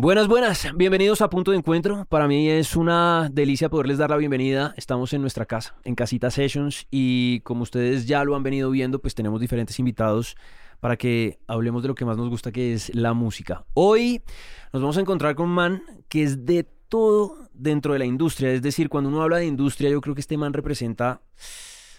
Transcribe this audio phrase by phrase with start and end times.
[0.00, 0.68] Buenas, buenas.
[0.76, 2.04] Bienvenidos a Punto de Encuentro.
[2.04, 4.72] Para mí es una delicia poderles dar la bienvenida.
[4.76, 9.00] Estamos en nuestra casa, en Casita Sessions, y como ustedes ya lo han venido viendo,
[9.00, 10.36] pues tenemos diferentes invitados
[10.78, 13.66] para que hablemos de lo que más nos gusta, que es la música.
[13.74, 14.22] Hoy
[14.72, 18.52] nos vamos a encontrar con un man que es de todo dentro de la industria.
[18.52, 21.22] Es decir, cuando uno habla de industria, yo creo que este man representa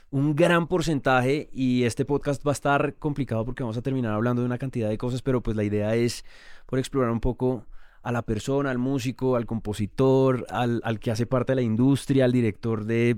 [0.10, 4.42] un gran porcentaje y este podcast va a estar complicado porque vamos a terminar hablando
[4.42, 6.24] de una cantidad de cosas, pero pues la idea es
[6.66, 7.66] por explorar un poco
[8.02, 12.26] a la persona, al músico, al compositor, al, al, que hace parte de la industria,
[12.26, 13.18] al director de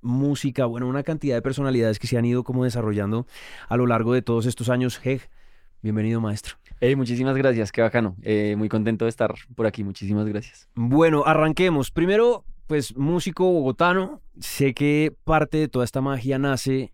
[0.00, 3.26] música, bueno, una cantidad de personalidades que se han ido como desarrollando
[3.68, 5.00] a lo largo de todos estos años.
[5.04, 5.28] Heg,
[5.80, 6.56] bienvenido maestro.
[6.80, 8.16] Hey, muchísimas gracias, qué bacano.
[8.22, 10.68] Eh, muy contento de estar por aquí, muchísimas gracias.
[10.74, 11.92] Bueno, arranquemos.
[11.92, 16.92] Primero, pues músico bogotano, sé que parte de toda esta magia nace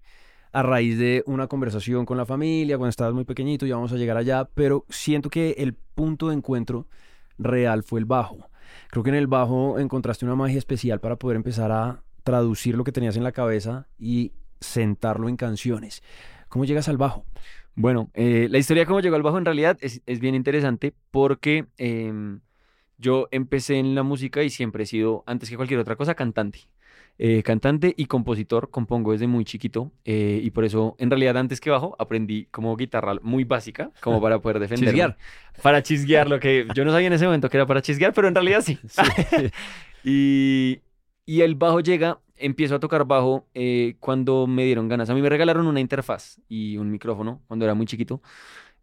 [0.52, 3.96] a raíz de una conversación con la familia, cuando estabas muy pequeñito, ya vamos a
[3.96, 6.86] llegar allá, pero siento que el punto de encuentro
[7.38, 8.50] real fue el bajo.
[8.90, 12.84] Creo que en el bajo encontraste una magia especial para poder empezar a traducir lo
[12.84, 16.02] que tenías en la cabeza y sentarlo en canciones.
[16.48, 17.24] ¿Cómo llegas al bajo?
[17.74, 20.94] Bueno, eh, la historia de cómo llegó al bajo en realidad es, es bien interesante
[21.10, 22.12] porque eh,
[22.96, 26.68] yo empecé en la música y siempre he sido, antes que cualquier otra cosa, cantante.
[27.20, 31.60] Eh, cantante y compositor, compongo desde muy chiquito eh, y por eso en realidad antes
[31.60, 34.90] que bajo aprendí como guitarra muy básica como para poder defender.
[34.90, 35.16] Chisguear.
[35.60, 38.28] Para chisguear, lo que yo no sabía en ese momento que era para chisguear, pero
[38.28, 38.78] en realidad sí.
[38.86, 39.02] sí.
[40.04, 40.80] y,
[41.26, 45.10] y, el bajo llega, empiezo a tocar bajo eh, cuando me dieron ganas.
[45.10, 48.22] A mí me regalaron una interfaz y un micrófono cuando era muy chiquito.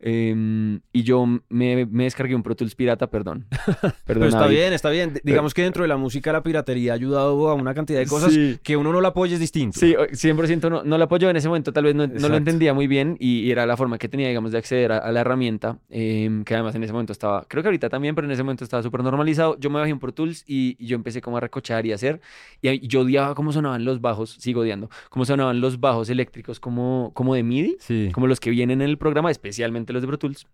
[0.07, 3.47] Eh, y yo me, me, descargué un Pro Tools pirata, perdón.
[4.05, 5.19] Pero está bien, está bien.
[5.23, 8.31] Digamos que dentro de la música la piratería ha ayudado a una cantidad de cosas
[8.31, 8.59] sí.
[8.61, 9.79] que uno no la apoya es distinto.
[9.79, 12.71] Sí, 100% no, no la apoyo en ese momento, tal vez no, no lo entendía
[12.75, 15.21] muy bien y, y, era la forma que tenía, digamos, de acceder a, a la
[15.21, 18.43] herramienta, eh, que además en ese momento estaba, creo que ahorita también, pero en ese
[18.43, 19.57] momento estaba súper normalizado.
[19.59, 21.95] Yo me bajé un Pro Tools y, y, yo empecé como a recochar y a
[21.95, 22.21] hacer,
[22.61, 27.09] y, yo odiaba cómo sonaban los bajos, sigo odiando, cómo sonaban los bajos eléctricos como,
[27.15, 28.09] como de MIDI, sí.
[28.13, 30.47] como los que vienen en el programa, especialmente los de Pro Tools.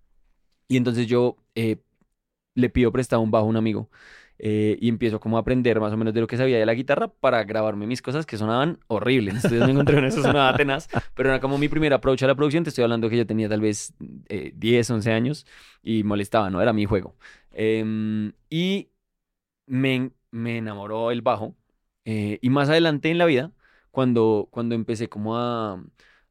[0.68, 1.78] Y entonces yo eh,
[2.56, 3.90] le pido prestado un bajo a un amigo
[4.40, 6.74] eh, y empiezo como a aprender más o menos de lo que sabía de la
[6.74, 9.36] guitarra para grabarme mis cosas que sonaban horribles.
[9.36, 12.36] Entonces me encontré con eso, sonaba tenaz, pero era como mi primer approach a la
[12.36, 12.64] producción.
[12.64, 13.94] Te estoy hablando que yo tenía tal vez
[14.30, 15.46] eh, 10, 11 años
[15.84, 16.62] y molestaba, ¿no?
[16.62, 17.16] Era mi juego.
[17.52, 18.92] Eh, y
[19.66, 21.56] me, me, enamoró el bajo.
[22.06, 23.52] Eh, y más adelante en la vida,
[23.92, 25.84] cuando, cuando empecé como a,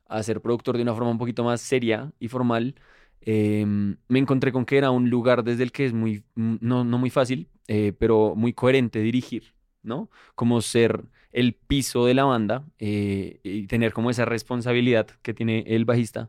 [0.08, 2.74] a ser productor de una forma un poquito más seria y formal,
[3.22, 6.98] eh, me encontré con que era un lugar desde el que es muy, no, no
[6.98, 10.10] muy fácil, eh, pero muy coherente dirigir, ¿no?
[10.34, 15.64] Como ser el piso de la banda eh, y tener como esa responsabilidad que tiene
[15.66, 16.28] el bajista.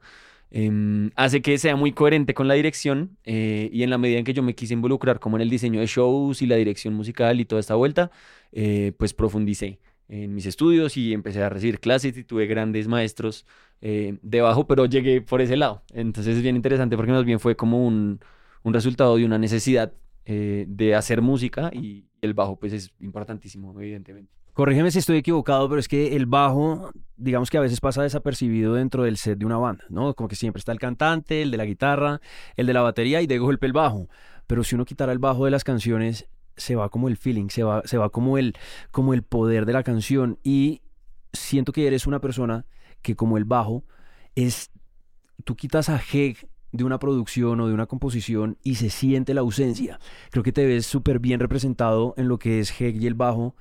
[0.53, 4.25] em, hace que sea muy coherente con la dirección eh, y en la medida en
[4.25, 7.39] que yo me quise involucrar como en el diseño de shows y la dirección musical
[7.39, 8.11] y toda esta vuelta,
[8.51, 9.79] eh, pues profundicé
[10.11, 13.45] en mis estudios y empecé a recibir clases y tuve grandes maestros
[13.79, 15.83] eh, de bajo, pero llegué por ese lado.
[15.93, 18.19] Entonces es bien interesante porque más bien fue como un,
[18.63, 19.93] un resultado de una necesidad
[20.25, 24.29] eh, de hacer música y el bajo pues es importantísimo, evidentemente.
[24.51, 28.73] Corrígeme si estoy equivocado, pero es que el bajo, digamos que a veces pasa desapercibido
[28.73, 30.13] dentro del set de una banda, ¿no?
[30.13, 32.19] Como que siempre está el cantante, el de la guitarra,
[32.57, 34.09] el de la batería y de golpe el bajo.
[34.45, 37.63] Pero si uno quitara el bajo de las canciones, se va como el feeling, se
[37.63, 38.55] va, se va como, el,
[38.91, 40.39] como el poder de la canción.
[40.43, 40.81] Y
[41.33, 42.65] siento que eres una persona
[43.01, 43.83] que como el bajo
[44.35, 44.71] es,
[45.43, 49.41] tú quitas a Heg de una producción o de una composición y se siente la
[49.41, 49.99] ausencia.
[50.29, 53.55] Creo que te ves súper bien representado en lo que es Heg y el bajo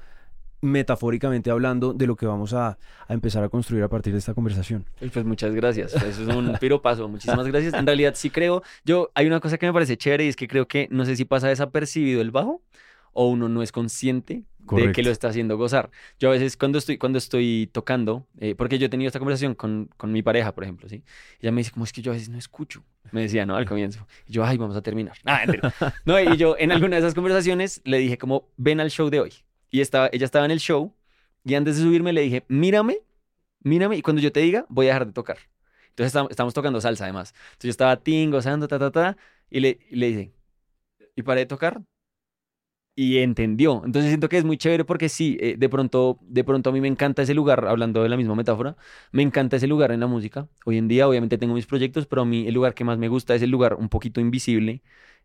[0.61, 2.79] metafóricamente hablando de lo que vamos a,
[3.09, 4.85] a, empezar a construir a partir de esta conversación.
[4.99, 7.75] Pues muchas gracias, eso es un piropaso, muchísimas gracias.
[7.75, 10.49] En realidad sí creo, yo hay una cosa que me parece chévere y es que
[10.49, 12.63] creo que no sé si pasa desapercibido el bajo
[13.13, 14.89] o uno no es consciente Correcto.
[14.89, 15.91] de que lo está haciendo gozar.
[16.19, 19.55] Yo a veces cuando estoy, cuando estoy tocando, eh, porque yo he tenido esta conversación
[19.55, 21.03] con, con mi pareja, por ejemplo, ¿sí?
[21.41, 23.57] Ella me dice, como es que yo a veces no escucho, me decía, ¿no?
[23.57, 24.07] Al comienzo.
[24.27, 25.17] Y yo, ay, vamos a terminar.
[25.25, 25.45] Ah,
[26.05, 29.21] no, y yo en alguna de esas conversaciones le dije como, ven al show de
[29.21, 29.33] hoy.
[29.71, 30.95] Y estaba, ella estaba en el show
[31.45, 32.99] y antes de subirme le dije, mírame,
[33.61, 35.39] mírame y cuando yo te diga, voy a dejar de tocar.
[35.91, 37.35] Entonces estamos, tocando salsa además.
[37.53, 39.17] Entonces yo estaba ting, gozando, ta, ta, ta,
[39.51, 40.33] y le, y le dije,
[41.17, 41.83] ¿y paré de tocar?
[42.95, 43.83] y entendió.
[43.85, 46.81] Entonces siento que es muy chévere porque sí, eh, de pronto, de pronto a mí
[46.81, 48.77] me encanta ese lugar, hablando de la misma metáfora,
[49.13, 50.49] me encanta ese lugar en la música.
[50.67, 53.09] Hoy en día obviamente tengo mis proyectos, pero a mí el lugar que más me
[53.09, 54.83] gusta es el lugar un poquito invisible,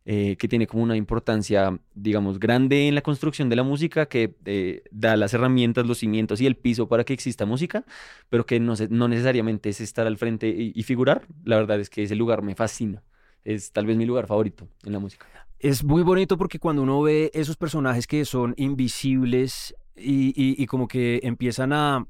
[0.08, 4.36] eh, que tiene como una importancia, digamos, grande en la construcción de la música, que
[4.46, 7.86] eh, da las herramientas, los cimientos y el piso para que exista música,
[8.30, 11.26] pero que no, no necesariamente es estar al frente y, figurar.
[11.44, 13.02] La verdad es que ese lugar me fascina.
[13.44, 15.26] Es tal vez mi lugar favorito en la música.
[15.58, 20.68] Es muy bonito porque cuando uno ve esos personajes que son invisibles y, y, y
[20.68, 22.06] como que empiezan a,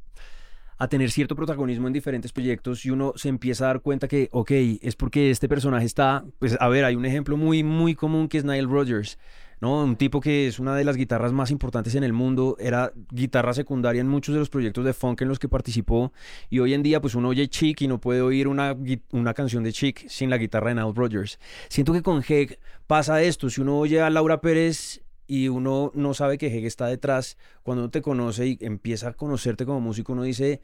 [0.78, 4.30] a tener cierto protagonismo en diferentes proyectos y uno se empieza a dar cuenta que,
[4.32, 4.52] ok,
[4.82, 8.38] es porque este personaje está, pues a ver, hay un ejemplo muy, muy común que
[8.38, 9.18] es Nile Rodgers.
[9.62, 9.84] ¿no?
[9.84, 13.54] Un tipo que es una de las guitarras más importantes en el mundo, era guitarra
[13.54, 16.12] secundaria en muchos de los proyectos de funk en los que participó
[16.50, 18.76] y hoy en día pues uno oye Chic y no puede oír una,
[19.12, 21.40] una canción de Chic sin la guitarra de Nile Rodgers.
[21.70, 26.14] Siento que con Heg pasa esto, si uno oye a Laura Pérez y uno no
[26.14, 30.14] sabe que Heg está detrás, cuando uno te conoce y empieza a conocerte como músico,
[30.14, 30.62] uno dice,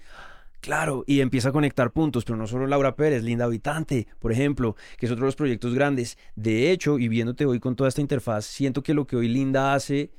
[0.62, 4.76] Claro, y empieza a conectar puntos, pero no solo Laura Pérez, Linda Habitante, por ejemplo,
[4.98, 6.20] que es otro de los proyectos grandes.
[6.36, 9.74] De hecho, y viéndote hoy con toda esta interfaz, siento que lo que hoy Linda
[9.74, 10.12] hace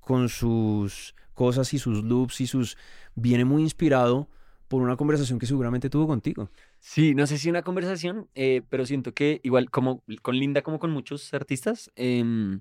[0.00, 2.76] con sus cosas y sus loops y sus...
[3.14, 4.28] viene muy inspirado
[4.68, 6.50] por una conversación que seguramente tuvo contigo.
[6.78, 10.78] Sí, no sé si una conversación, eh, pero siento que igual como con Linda como
[10.78, 12.58] con muchos artistas, eh,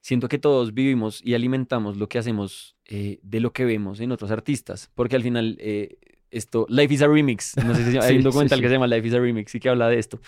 [0.00, 4.12] siento que todos vivimos y alimentamos lo que hacemos eh, de lo que vemos en
[4.12, 5.98] otros artistas, porque al final eh,
[6.30, 8.62] esto, Life is a Remix, no sé si sí, hay un documental sí, sí.
[8.62, 10.20] que se llama Life is a Remix y que habla de esto,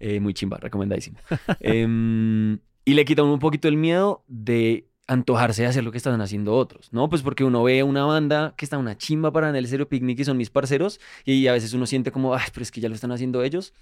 [0.00, 1.18] eh, muy chimba, recomendadísimo.
[1.60, 6.20] eh, y le quita un poquito el miedo de antojarse de hacer lo que están
[6.20, 7.08] haciendo otros, ¿no?
[7.08, 10.20] Pues porque uno ve una banda que está una chimba para en el Cero Picnic
[10.20, 12.88] y son mis parceros y a veces uno siente como, ay, pero es que ya
[12.88, 13.74] lo están haciendo ellos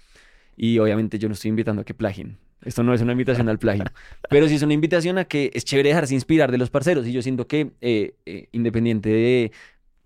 [0.55, 2.37] y obviamente yo no estoy invitando a que plagien.
[2.65, 3.85] Esto no es una invitación al plagio,
[4.29, 7.11] pero sí es una invitación a que es chévere dejarse inspirar de los parceros y
[7.11, 9.51] yo siento que eh, eh, independiente de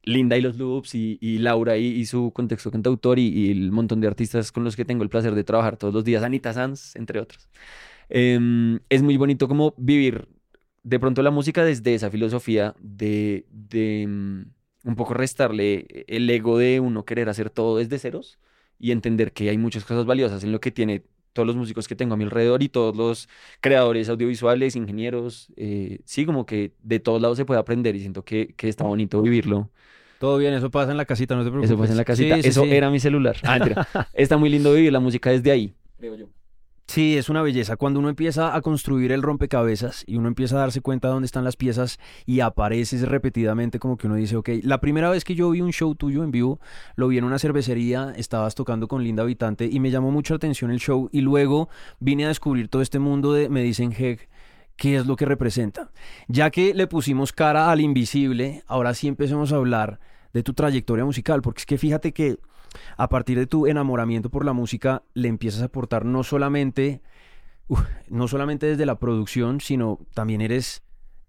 [0.03, 4.51] Linda y los Loops y, Laura y, su contexto cantautor y, el montón de artistas
[4.51, 7.49] con los que tengo el placer de trabajar todos los días, Anita Sanz, entre otros.
[8.09, 10.27] Eh, es muy bonito como vivir
[10.83, 13.45] de pronto la música desde esa filosofía de,
[14.07, 14.45] um,
[14.85, 18.39] un poco restarle el ego de uno querer hacer todo desde ceros
[18.79, 21.03] y entender que hay muchas cosas valiosas en lo que tiene
[21.37, 23.29] todos los músicos que tengo a mi alrededor y todos los
[23.61, 28.25] creadores audiovisuales, ingenieros, eh, sí, como que de todos lados se puede aprender y siento
[28.25, 29.69] que, que está bonito vivirlo.
[30.19, 31.69] Todo bien, eso pasa en la casita, no te preocupes.
[31.69, 32.71] Eso pasa en la casita, sí, sí, eso sí.
[32.71, 33.35] era mi celular.
[33.43, 36.25] Ah, está muy lindo vivir la música desde ahí, creo yo.
[36.87, 37.75] Sí, es una belleza.
[37.75, 41.25] Cuando uno empieza a construir el rompecabezas y uno empieza a darse cuenta de dónde
[41.25, 45.35] están las piezas y apareces repetidamente como que uno dice, ok, la primera vez que
[45.35, 46.61] yo vi un show tuyo en vivo,
[46.95, 50.71] lo vi en una cervecería, estabas tocando con Linda Habitante y me llamó mucho atención
[50.71, 51.67] el show y luego
[51.99, 54.29] vine a descubrir todo este mundo de Me dicen Heg,
[54.77, 55.91] qué es lo que representa.
[56.29, 59.99] Ya que le pusimos cara al invisible, ahora sí empecemos a hablar
[60.31, 62.37] de tu trayectoria musical, porque es que fíjate que
[62.97, 67.01] a partir de tu enamoramiento por la música le empiezas a aportar no solamente,
[68.09, 70.83] no solamente desde la producción, sino también eres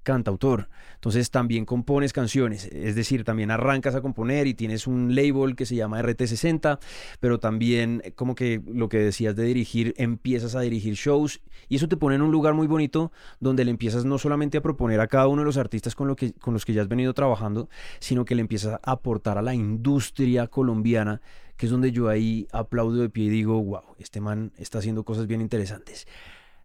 [0.08, 0.70] cantautor.
[0.94, 5.66] Entonces también compones canciones, es decir, también arrancas a componer y tienes un label que
[5.66, 6.78] se llama RT60,
[7.20, 11.76] pero también eh, como que lo que decías de dirigir, empiezas a dirigir shows y
[11.76, 15.00] eso te pone en un lugar muy bonito donde le empiezas no solamente a proponer
[15.00, 17.68] a cada uno de los artistas con, que, con los que ya has venido trabajando,
[18.00, 21.20] sino que le empiezas a aportar a la industria colombiana
[21.58, 25.02] que es donde yo ahí aplaudo de pie y digo, wow, este man está haciendo
[25.04, 26.06] cosas bien interesantes.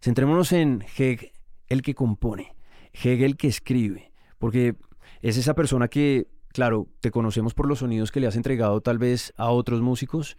[0.00, 1.32] Centrémonos en Heg,
[1.68, 2.54] el que compone.
[2.94, 4.76] Hegel que escribe, porque
[5.20, 8.98] es esa persona que, claro, te conocemos por los sonidos que le has entregado tal
[8.98, 10.38] vez a otros músicos,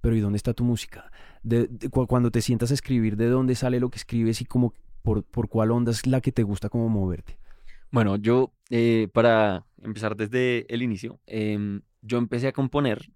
[0.00, 1.10] pero ¿y dónde está tu música?
[1.42, 5.24] De, cuando te sientas a escribir, ¿de dónde sale lo que escribes y cómo, por,
[5.24, 7.38] por cuál onda es la que te gusta como moverte?
[7.90, 13.10] Bueno, yo, eh, para empezar desde el inicio, eh, yo empecé a componer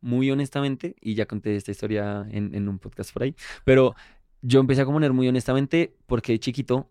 [0.00, 3.34] muy honestamente, y ya conté esta historia en, un podcast por ahí,
[3.64, 3.94] pero
[4.42, 6.88] yo empecé a componer muy honestamente porque chiquito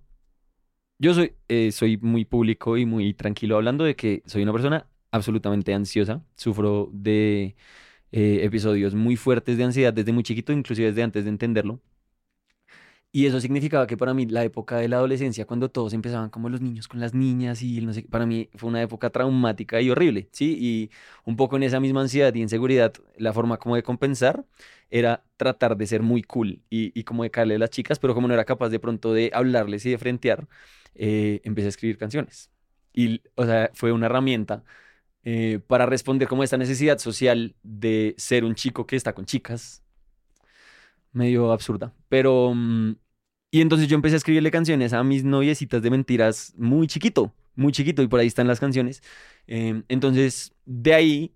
[0.99, 4.87] yo soy, eh, soy muy público y muy tranquilo hablando de que soy una persona
[5.11, 6.23] absolutamente ansiosa.
[6.35, 7.55] Sufro de
[8.11, 11.81] eh, episodios muy fuertes de ansiedad desde muy chiquito, inclusive desde antes de entenderlo.
[13.11, 16.47] Y eso significaba que para mí la época de la adolescencia, cuando todos empezaban como
[16.47, 20.55] los niños con las niñas y para mí fue una época traumática y horrible, ¿sí?
[20.59, 20.91] Y
[21.25, 24.45] un poco en esa misma ansiedad y inseguridad, la forma como de compensar
[24.91, 28.13] era tratar de ser muy cool y, y como de caerle a las chicas, pero
[28.13, 30.47] como no era capaz de pronto de hablarles y de frentear,
[30.93, 32.51] eh, empecé a escribir canciones.
[32.93, 34.63] Y, o sea, fue una herramienta
[35.23, 39.83] eh, para responder como esta necesidad social de ser un chico que está con chicas.
[41.11, 41.93] Medio absurda.
[42.09, 42.95] Pero, mm,
[43.51, 47.71] y entonces yo empecé a escribirle canciones a mis noviecitas de mentiras muy chiquito, muy
[47.71, 49.01] chiquito, y por ahí están las canciones.
[49.47, 51.35] Em, entonces, de ahí,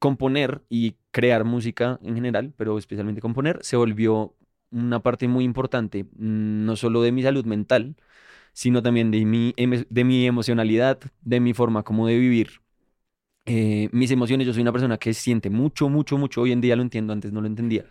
[0.00, 4.36] componer y crear música en general, pero especialmente componer, se volvió
[4.70, 7.96] una parte muy importante, mm, no solo de mi salud mental,
[8.54, 12.60] sino también de mi, de mi emocionalidad, de mi forma como de vivir.
[13.46, 16.76] Eh, mis emociones, yo soy una persona que siente mucho, mucho, mucho, hoy en día
[16.76, 17.86] lo entiendo, antes no lo entendía.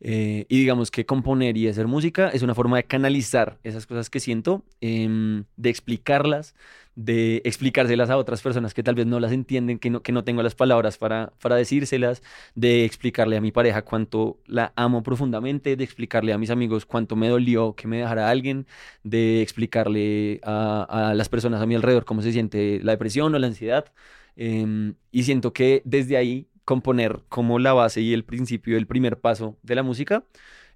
[0.00, 4.10] Eh, y digamos que componer y hacer música es una forma de canalizar esas cosas
[4.10, 6.54] que siento, em, de explicarlas,
[6.94, 10.24] de explicárselas a otras personas que tal vez no las entienden, que no, que no
[10.24, 12.22] tengo las palabras para, para decírselas,
[12.54, 17.16] de explicarle a mi pareja cuánto la amo profundamente, de explicarle a mis amigos cuánto
[17.16, 18.66] me dolió que me dejara alguien,
[19.02, 23.38] de explicarle a, a las personas a mi alrededor cómo se siente la depresión o
[23.38, 23.92] la ansiedad.
[24.36, 29.20] Em, y siento que desde ahí componer como la base y el principio, el primer
[29.20, 30.24] paso de la música,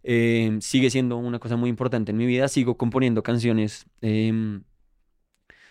[0.05, 2.49] eh, sigue siendo una cosa muy importante en mi vida.
[2.49, 3.87] Sigo componiendo canciones.
[4.01, 4.63] Em,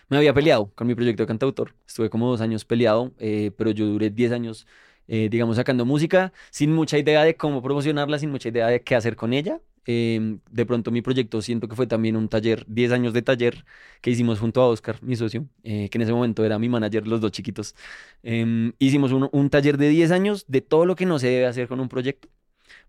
[0.08, 1.74] me había peleado con mi proyecto de cantautor.
[1.86, 4.66] Estuve como dos años peleado, eh, pero yo duré diez años,
[5.08, 8.96] eh, digamos, sacando música sin mucha idea de cómo promocionarla, sin mucha idea de qué
[8.96, 9.60] hacer con ella.
[9.86, 13.64] Em, de pronto mi proyecto siento que fue también un taller, 10 años de taller
[14.02, 17.06] que hicimos junto a Oscar, mi socio, eh, que en ese momento era mi manager,
[17.08, 17.74] los dos chiquitos.
[18.22, 21.46] Em, hicimos un, un, taller de 10 años de todo lo que no se debe
[21.46, 22.28] hacer con un proyecto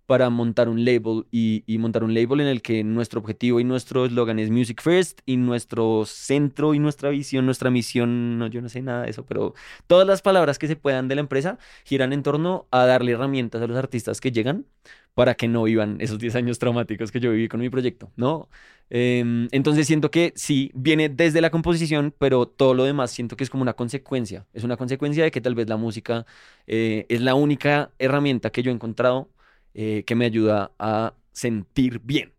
[0.05, 3.63] para montar un label y, y montar un label en el que nuestro objetivo y
[3.63, 8.61] nuestro eslogan es Music First y nuestro centro y nuestra visión, nuestra misión, no, yo
[8.61, 9.53] no sé nada de eso, pero
[9.87, 13.61] todas las palabras que se puedan de la empresa giran en torno a darle herramientas
[13.61, 14.65] a los artistas que llegan
[15.13, 18.49] para que no vivan esos 10 años traumáticos que yo viví con mi proyecto, ¿no?
[18.89, 23.43] Em, entonces siento que sí, viene desde la composición, pero todo lo demás siento que
[23.43, 26.25] es como una consecuencia, es una consecuencia de que tal vez la música
[26.67, 29.29] eh, es la única herramienta que yo he encontrado
[29.73, 32.33] eh, que me ayuda a sentir bien.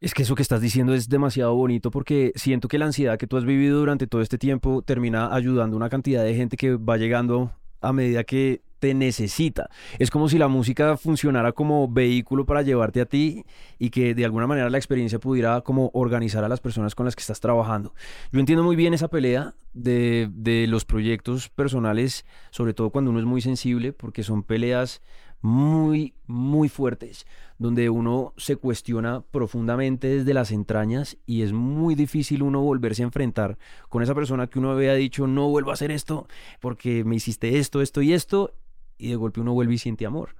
[0.00, 3.26] Es que eso que estás diciendo es demasiado bonito porque siento que la ansiedad que
[3.26, 6.74] tú has vivido durante todo este tiempo termina ayudando a una cantidad de gente que
[6.74, 9.70] va llegando a medida que te necesita.
[10.00, 13.44] Es como si la música funcionara como vehículo para llevarte a ti
[13.78, 17.14] y que de alguna manera la experiencia pudiera como organizar a las personas con las
[17.14, 17.94] que estás trabajando.
[18.32, 23.20] Yo entiendo muy bien esa pelea de, de los proyectos personales, sobre todo cuando uno
[23.20, 25.00] es muy sensible, porque son peleas
[25.42, 27.26] muy, muy fuertes,
[27.58, 33.06] donde uno se cuestiona profundamente desde las entrañas y es muy difícil uno volverse a
[33.06, 33.58] enfrentar
[33.88, 36.28] con esa persona que uno había dicho no vuelvo a hacer esto
[36.60, 38.54] porque me hiciste esto, esto y esto,
[39.02, 40.36] y de golpe uno vuelve y siente amor.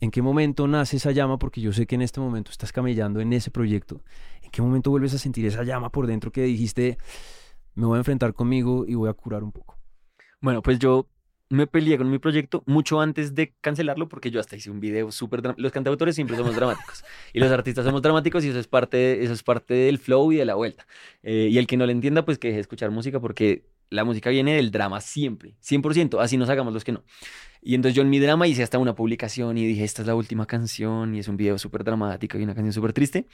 [0.00, 1.38] ¿En qué momento nace esa llama?
[1.38, 4.02] Porque yo sé que en este momento estás camellando en ese proyecto.
[4.42, 6.98] ¿En qué momento vuelves a sentir esa llama por dentro que dijiste,
[7.74, 9.78] me voy a enfrentar conmigo y voy a curar un poco?
[10.40, 11.08] Bueno, pues yo
[11.48, 15.10] me peleé con mi proyecto mucho antes de cancelarlo porque yo hasta hice un video
[15.10, 19.22] súper Los cantautores siempre somos dramáticos y los artistas somos dramáticos y eso es parte,
[19.22, 20.86] eso es parte del flow y de la vuelta.
[21.22, 24.04] Eh, y el que no le entienda, pues que deje de escuchar música porque la
[24.04, 27.02] música viene del drama siempre, 100%, así nos hagamos los que no.
[27.62, 30.14] Y entonces yo en mi drama hice hasta una publicación y dije, esta es la
[30.14, 33.26] última canción y es un video súper dramático y una canción súper triste.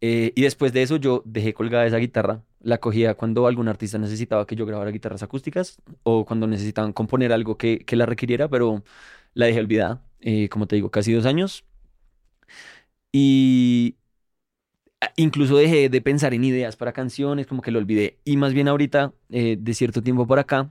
[0.00, 3.98] Eh, y después de eso yo dejé colgada esa guitarra, la cogía cuando algún artista
[3.98, 8.48] necesitaba que yo grabara guitarras acústicas o cuando necesitaban componer algo que, que la requiriera,
[8.48, 8.84] pero
[9.34, 11.64] la dejé olvidada, eh, como te digo, casi dos años.
[13.12, 13.96] Y
[15.16, 18.18] incluso dejé de pensar en ideas para canciones, como que lo olvidé.
[18.24, 20.70] Y más bien ahorita, eh, de cierto tiempo por acá,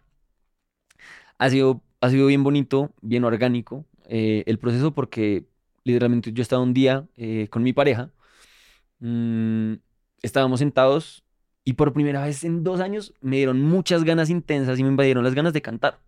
[1.38, 5.46] ha sido, ha sido bien bonito, bien orgánico el proceso porque
[5.86, 7.08] literalmente yo estaba un día
[7.50, 8.12] con mi pareja
[9.06, 9.76] Mm,
[10.22, 11.26] estábamos sentados
[11.66, 15.26] y por primera vez en dos años me dieron muchas ganas intensas y me invadieron
[15.26, 16.00] las ganas de cantar.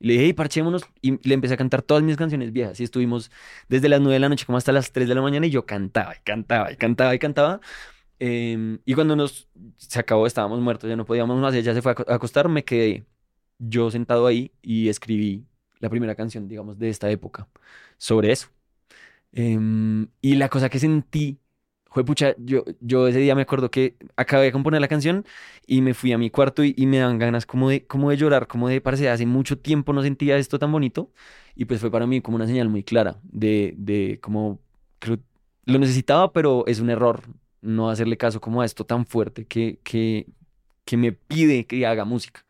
[0.00, 0.82] Y le dije, hey, parchémonos.
[1.02, 2.80] Y le empecé a cantar todas mis canciones viejas.
[2.80, 3.30] Y estuvimos
[3.68, 5.66] desde las 9 de la noche como hasta las 3 de la mañana y yo
[5.66, 7.60] cantaba y cantaba y cantaba y cantaba.
[8.18, 11.54] Em, y cuando nos se acabó, estábamos muertos, ya no podíamos más.
[11.54, 13.06] Ella se fue a acostar, me quedé
[13.58, 15.46] yo sentado ahí y escribí
[15.80, 17.48] la primera canción, digamos, de esta época
[17.98, 18.48] sobre eso.
[19.32, 21.38] Em, y la cosa que sentí
[21.90, 25.24] Fue pucha, yo, yo ese día me acuerdo que acabé de componer la canción
[25.66, 28.46] y me fui a mi cuarto y, me dan ganas como de, como de llorar,
[28.46, 31.10] como de, parece, hace mucho tiempo no sentía esto tan bonito
[31.56, 34.60] y pues fue para mí como una señal muy clara de, de como,
[35.64, 37.22] lo necesitaba, pero es un error
[37.60, 40.26] no hacerle caso como a esto tan fuerte que, que,
[40.84, 42.44] que me pide que haga música.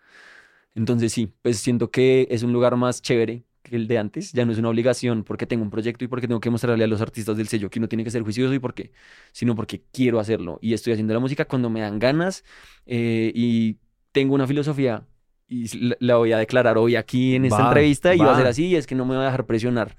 [0.74, 4.44] Entonces sí, pues siento que es un lugar más chévere que el de antes, ya
[4.44, 7.00] no es una obligación porque tengo un proyecto y porque tengo que mostrarle a los
[7.00, 8.92] artistas del sello que uno tiene que ser juicioso y por qué,
[9.32, 12.44] sino porque quiero hacerlo y estoy haciendo la música cuando me dan ganas
[12.86, 13.78] eh, y
[14.12, 15.04] tengo una filosofía
[15.46, 15.66] y
[15.98, 18.76] la voy a declarar hoy aquí en esta entrevista y va a ser así y
[18.76, 19.96] es que no me voy a dejar presionar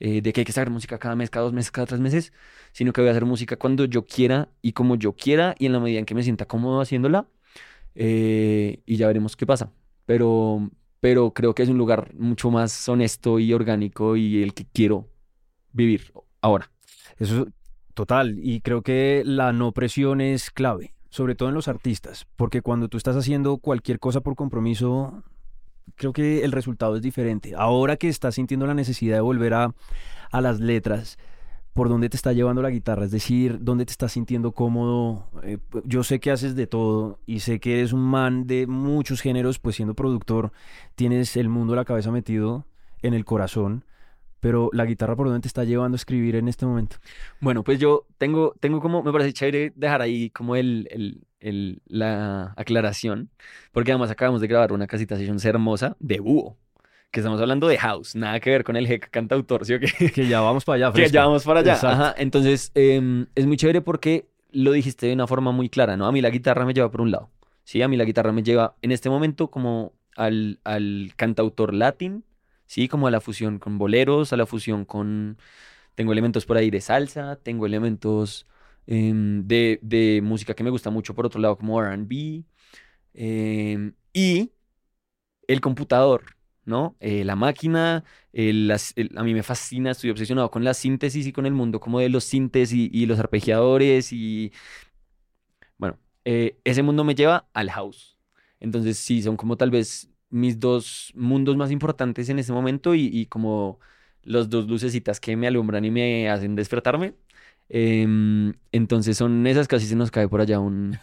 [0.00, 2.32] eh, de que hay que sacar música cada mes, cada dos meses, cada tres meses,
[2.72, 5.72] sino que voy a hacer música cuando yo quiera y como yo quiera y en
[5.72, 7.28] la medida en que me sienta cómodo haciéndola
[7.94, 9.72] eh, y ya veremos qué pasa.
[10.06, 10.70] Pero,
[11.04, 15.06] pero creo que es un lugar mucho más honesto y orgánico y el que quiero
[15.70, 16.70] vivir ahora.
[17.18, 17.46] Eso
[17.92, 22.62] total, y creo que la no presión es clave, sobre todo en los artistas, porque
[22.62, 25.22] cuando tú estás haciendo cualquier cosa por compromiso,
[25.94, 27.52] creo que el resultado es diferente.
[27.54, 29.74] Ahora que estás sintiendo la necesidad de volver a,
[30.30, 31.18] a las letras,
[31.74, 35.28] por dónde te está llevando la guitarra, es decir, dónde te estás sintiendo cómodo.
[35.42, 39.20] Eh, yo sé que haces de todo y sé que eres un man de muchos
[39.20, 40.52] géneros, pues siendo productor
[40.94, 42.64] tienes el mundo a la cabeza metido
[43.02, 43.84] en el corazón.
[44.38, 46.96] Pero la guitarra, ¿por dónde te está llevando a escribir en este momento?
[47.40, 51.82] Bueno, pues yo tengo, tengo como, me parece chévere dejar ahí como el, el, el
[51.86, 53.30] la aclaración,
[53.72, 56.56] porque además acabamos de grabar una casita session hermosa de búho
[57.14, 60.10] que estamos hablando de house, nada que ver con el jeque cantautor, ¿sí o qué?
[60.10, 60.92] Que ya vamos para allá.
[61.00, 61.74] Que ya vamos para allá.
[61.74, 62.12] Ajá.
[62.18, 66.06] Entonces, em, es muy chévere porque lo dijiste de una forma muy clara, ¿no?
[66.06, 67.30] A mí la guitarra me lleva por un lado.
[67.62, 72.24] Sí, a mí la guitarra me lleva en este momento como al, al cantautor latín,
[72.66, 75.38] sí, como a la fusión con boleros, a la fusión con...
[75.94, 78.48] Tengo elementos por ahí de salsa, tengo elementos
[78.88, 82.42] em, de, de, música que me gusta mucho por otro lado, como RB.
[83.14, 84.50] Em, y
[85.46, 86.24] el computador,
[86.66, 86.96] ¿no?
[87.00, 88.04] Eh, la máquina,
[89.16, 92.08] a mí me fascina, estoy obsesionado con la síntesis y con el mundo como de
[92.08, 94.52] los sintes y, los arpegiadores y,
[95.78, 98.18] bueno, eh, ese mundo me lleva al house.
[98.60, 103.06] Entonces sí, son como tal vez mis dos mundos más importantes en este momento y,
[103.06, 103.78] y como
[104.22, 107.14] los dos lucecitas que me alumbran y me hacen despertarme.
[107.68, 110.98] Em, entonces son esas, casi se nos cae por allá un,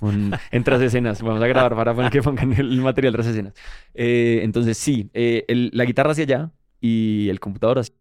[0.00, 1.22] un tras escenas.
[1.22, 3.54] Vamos a grabar para que pongan el material tras escenas.
[3.94, 6.50] Eh, entonces sí, eh, la guitarra hacia allá
[6.80, 7.94] y el computador hacia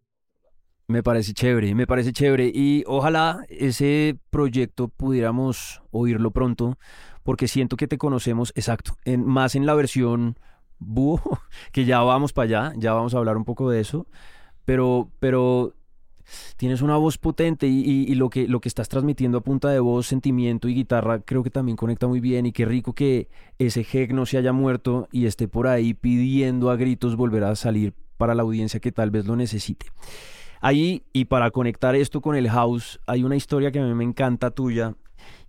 [0.87, 6.79] me parece chévere, me parece chévere y ojalá ese proyecto pudiéramos oírlo pronto
[7.21, 10.39] porque siento que te conocemos exacto, más en la versión
[10.79, 11.21] búho,
[11.71, 14.07] que ya vamos para allá, ya vamos a hablar un poco de eso,
[14.65, 15.75] pero, pero
[16.57, 20.07] tienes una voz potente y, lo, que, lo que estás transmitiendo a punta de voz,
[20.07, 24.13] sentimiento y guitarra, creo que también conecta muy bien y qué rico que ese Heg
[24.13, 28.35] no se haya muerto y esté por ahí pidiendo a gritos volver a salir para
[28.35, 29.87] la audiencia que tal vez lo necesite.
[30.61, 34.03] Ahí, y para conectar esto con el house, hay una historia que a mí me
[34.03, 34.95] encanta tuya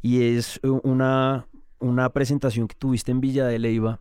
[0.03, 1.47] y es una,
[1.81, 4.01] una presentación que tuviste en Villa de Leiva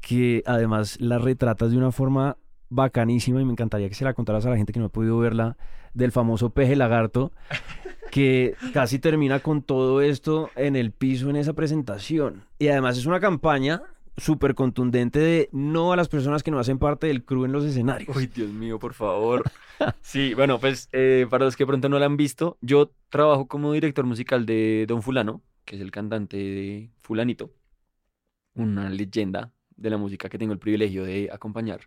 [0.00, 2.36] que además la retratas de una forma
[2.68, 5.18] bacanísima y me encantaría que se la contaras a la gente que no ha podido
[5.18, 5.56] verla
[5.94, 7.32] del famoso peje lagarto
[8.10, 12.44] que casi termina con todo esto en el piso en esa presentación.
[12.58, 13.82] Y además es una campaña
[14.16, 17.64] súper contundente de no a las personas que no hacen parte del crew en los
[17.64, 18.16] escenarios.
[18.16, 19.42] Uy, Dios mío, por favor.
[20.00, 23.72] sí, bueno, pues eh, para los que pronto no la han visto, yo trabajo como
[23.72, 27.50] director musical de Don Fulano, que es el cantante de Fulanito,
[28.54, 31.80] una leyenda de la música que tengo el privilegio de acompañar.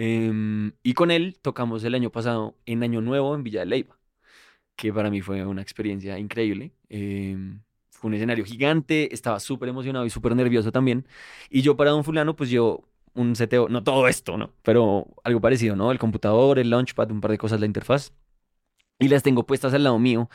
[0.00, 3.98] Em, y con él tocamos el año pasado en Año Nuevo en Villa de Leyva,
[4.76, 6.72] que para mí fue una experiencia increíble.
[6.88, 11.04] Em, fue un escenario gigante, estaba súper emocionado y súper nervioso también.
[11.50, 12.84] Y yo para Don Fulano, pues yo
[13.14, 14.52] un seteo, no todo esto, ¿no?
[14.62, 15.90] Pero algo parecido, ¿no?
[15.90, 18.12] El computador, el launchpad, un par de cosas, la interfaz.
[19.00, 20.30] Y las tengo puestas al lado mío.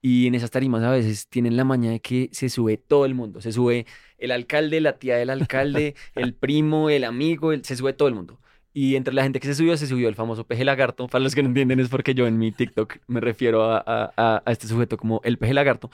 [0.00, 3.14] Y en esas tarimas a veces tienen la maña de que se sube todo el
[3.14, 3.42] mundo.
[3.42, 3.86] Se sube
[4.18, 8.40] el alcalde, la tía del alcalde, el primo, el amigo, se sube todo el mundo.
[8.74, 11.06] Y entre la gente que se subió, se subió el famoso peje lagarto.
[11.06, 14.42] Para los que no entienden, es porque yo en mi TikTok me refiero a, a,
[14.44, 15.90] a este sujeto como el peje lagarto.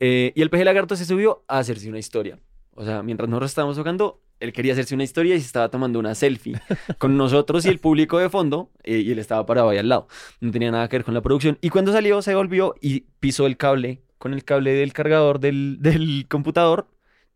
[0.00, 2.38] Eh, y el peje lagarto se subió a hacerse una historia.
[2.74, 5.98] O sea, mientras nosotros estábamos tocando, él quería hacerse una historia y se estaba tomando
[5.98, 6.60] una selfie
[6.98, 8.70] con nosotros y el público de fondo.
[8.84, 10.06] Eh, y él estaba parado ahí al lado.
[10.40, 11.58] No tenía nada que ver con la producción.
[11.60, 15.78] Y cuando salió, se volvió y pisó el cable con el cable del cargador del,
[15.80, 16.88] del computador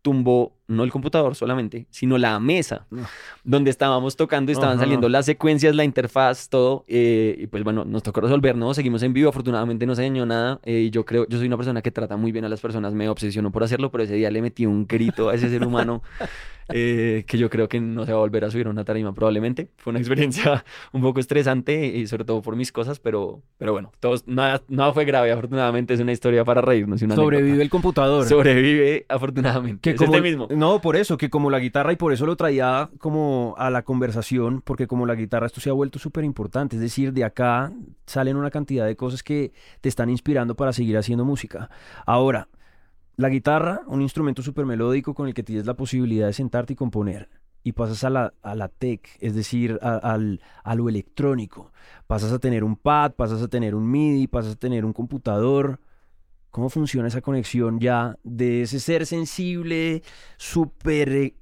[0.03, 2.85] tumbó no el computador solamente, sino la mesa
[3.43, 6.83] donde estábamos tocando, estaban saliendo las secuencias, la interfaz, todo.
[6.87, 8.73] Eh, y pues bueno, nos tocó resolver, ¿no?
[8.73, 10.59] Seguimos en vivo, afortunadamente no se dañó nada.
[10.63, 12.93] Eh, y yo creo, yo soy una persona que trata muy bien a las personas,
[12.93, 16.03] me obsesionó por hacerlo, pero ese día le metí un grito a ese ser humano
[16.69, 19.13] Eh, que yo creo que no se va a volver a subir a una tarima
[19.13, 19.69] probablemente.
[19.77, 23.91] Fue una experiencia un poco estresante y sobre todo por mis cosas, pero, pero bueno,
[23.99, 27.01] todos, nada, nada fue grave, afortunadamente es una historia para reírnos.
[27.01, 28.25] Y una Sobrevive el computador.
[28.25, 29.91] Sobrevive, afortunadamente.
[29.91, 30.47] Que como, mismo.
[30.51, 33.83] No, por eso, que como la guitarra, y por eso lo traía como a la
[33.83, 37.71] conversación, porque como la guitarra esto se ha vuelto súper importante, es decir, de acá
[38.05, 41.69] salen una cantidad de cosas que te están inspirando para seguir haciendo música.
[42.05, 42.47] Ahora,
[43.15, 46.75] la guitarra, un instrumento súper melódico con el que tienes la posibilidad de sentarte y
[46.75, 47.29] componer.
[47.65, 51.71] y pasas a la, a la tech, es decir, al, a lo electrónico.
[52.07, 55.79] Pasas a tener un pad, pasas a tener un MIDI, pasas a tener un computador.
[56.51, 60.03] ¿Cómo funciona esa conexión ya de ese ser sensible,
[60.37, 61.35] súper eh,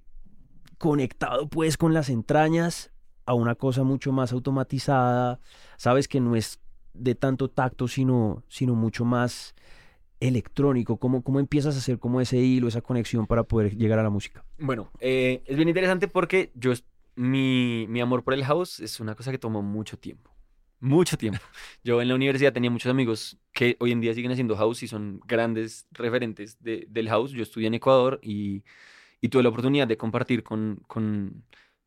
[0.78, 2.92] conectado pues con las entrañas,
[3.26, 5.40] a una cosa mucho más automatizada?
[5.78, 6.60] Sabes que no es
[6.94, 9.56] de tanto tacto, sino, sino mucho más
[10.22, 10.98] electrónico?
[10.98, 14.10] ¿Cómo, ¿Cómo empiezas a hacer como ese hilo, esa conexión para poder llegar a la
[14.10, 14.46] música?
[14.58, 16.72] Bueno, eh, es bien interesante porque yo,
[17.16, 20.32] mi, mi amor por el house es una cosa que tomó mucho tiempo.
[20.80, 21.40] Mucho tiempo.
[21.84, 24.88] Yo en la universidad tenía muchos amigos que hoy en día siguen haciendo house y
[24.88, 27.32] son grandes referentes de, del house.
[27.32, 28.64] Yo estudié en Ecuador y,
[29.30, 31.44] tuve la oportunidad de compartir con, con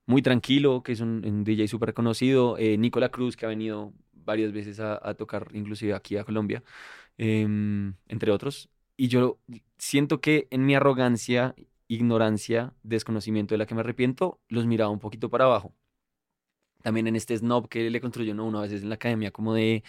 [0.07, 4.53] Muy Tranquilo, que es un, DJ súper reconocido, eh, Nicola Cruz, que ha venido varias
[4.53, 6.63] veces a, a tocar inclusive aquí a Colombia.
[7.19, 8.69] Em, entre otros.
[8.97, 9.39] Y yo
[9.79, 11.55] siento que en mi arrogancia,
[11.89, 15.75] ignorancia, desconocimiento de la que me arrepiento, los miraba un poquito para abajo.
[16.83, 19.83] También en este snob que le construyó uno a veces en la academia, como de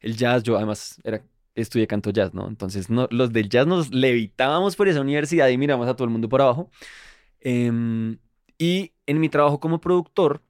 [0.00, 2.46] el jazz, yo además era, estudié canto jazz, ¿no?
[2.48, 6.10] Entonces no, los del jazz nos levitábamos por esa universidad y miramos a todo el
[6.10, 6.70] mundo por abajo.
[7.40, 8.18] Em,
[8.58, 10.42] y en mi trabajo como productor,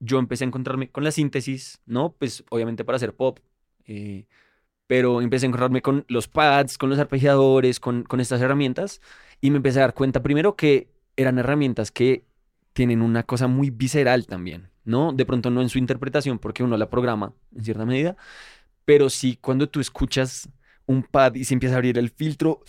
[0.00, 2.12] yo empecé a encontrarme con la síntesis, ¿no?
[2.18, 3.40] Pues obviamente para hacer pop.
[3.86, 4.26] Eh,
[4.88, 9.00] pero empecé a encontrarme con los pads, con los arpegiadores, con, con estas herramientas
[9.40, 12.24] y me empecé a dar cuenta primero que eran herramientas que
[12.72, 15.12] tienen una cosa muy visceral también, ¿no?
[15.12, 18.16] De pronto no en su interpretación porque uno la programa en cierta medida,
[18.84, 20.48] pero sí cuando tú escuchas
[20.86, 22.62] un pad y se empieza a abrir el filtro,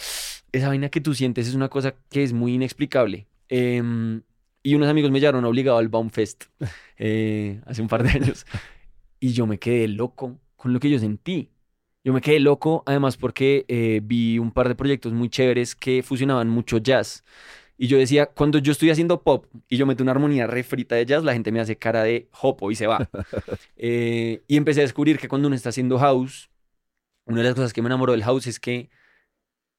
[0.52, 3.28] esa vaina que tú sientes es una cosa que es muy inexplicable.
[3.48, 4.22] Em,
[4.62, 6.46] y unos amigos me llevaron obligado al Baumfest
[6.98, 8.46] eh, hace un par de años
[9.22, 11.50] y yo me quedé loco con lo que yo sentí.
[12.04, 16.02] Yo me quedé loco, además porque eh, vi un par de proyectos muy chéveres que
[16.02, 17.24] fusionaban mucho jazz.
[17.78, 21.06] Y yo decía, cuando yo estoy haciendo pop y yo meto una armonía refrita de
[21.06, 23.10] jazz, la gente me hace cara de hopo y se va.
[23.82, 26.50] Eh, y empecé a descubrir que cuando uno está haciendo house,
[27.26, 28.90] una de las cosas que me enamoró del house es que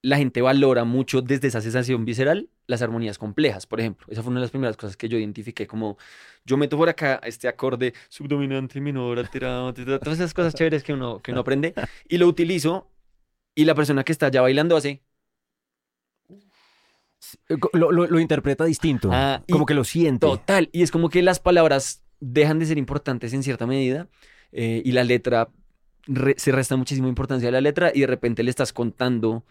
[0.03, 4.07] la gente valora mucho desde esa sensación visceral las armonías complejas, por ejemplo.
[4.09, 5.99] Esa fue una de las primeras cosas que yo identifiqué como
[6.45, 11.21] yo meto por acá este acorde subdominante, minor, alterado, todas esas cosas chéveres que uno,
[11.21, 11.75] que uno aprende
[12.09, 12.91] y lo utilizo
[13.55, 15.03] y la persona que está ya bailando hace...
[17.75, 20.27] Lo, lo, interpreta distinto, ah, como que lo siente.
[20.27, 24.09] Total, y es como que las palabras dejan de ser importantes en cierta medida
[24.53, 25.51] eh, y la letra,
[26.37, 29.45] se resta muchísima importancia a la letra y de repente le estás contando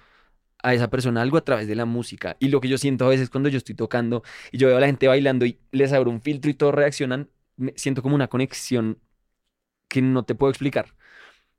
[0.62, 2.38] a esa persona algo a través de la música.
[2.39, 4.80] Y lo que yo siento a veces cuando yo estoy tocando y yo veo a
[4.80, 8.28] la gente bailando y les abro un filtro y todos reaccionan, me siento como una
[8.28, 9.00] conexión
[9.88, 10.95] que no te puedo explicar.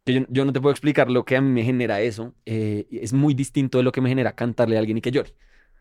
[0.05, 2.35] Que yo, no te puedo explicar lo que a mí me genera eso.
[2.47, 5.35] Eh, es muy distinto de lo que me genera cantarle a alguien y que llore.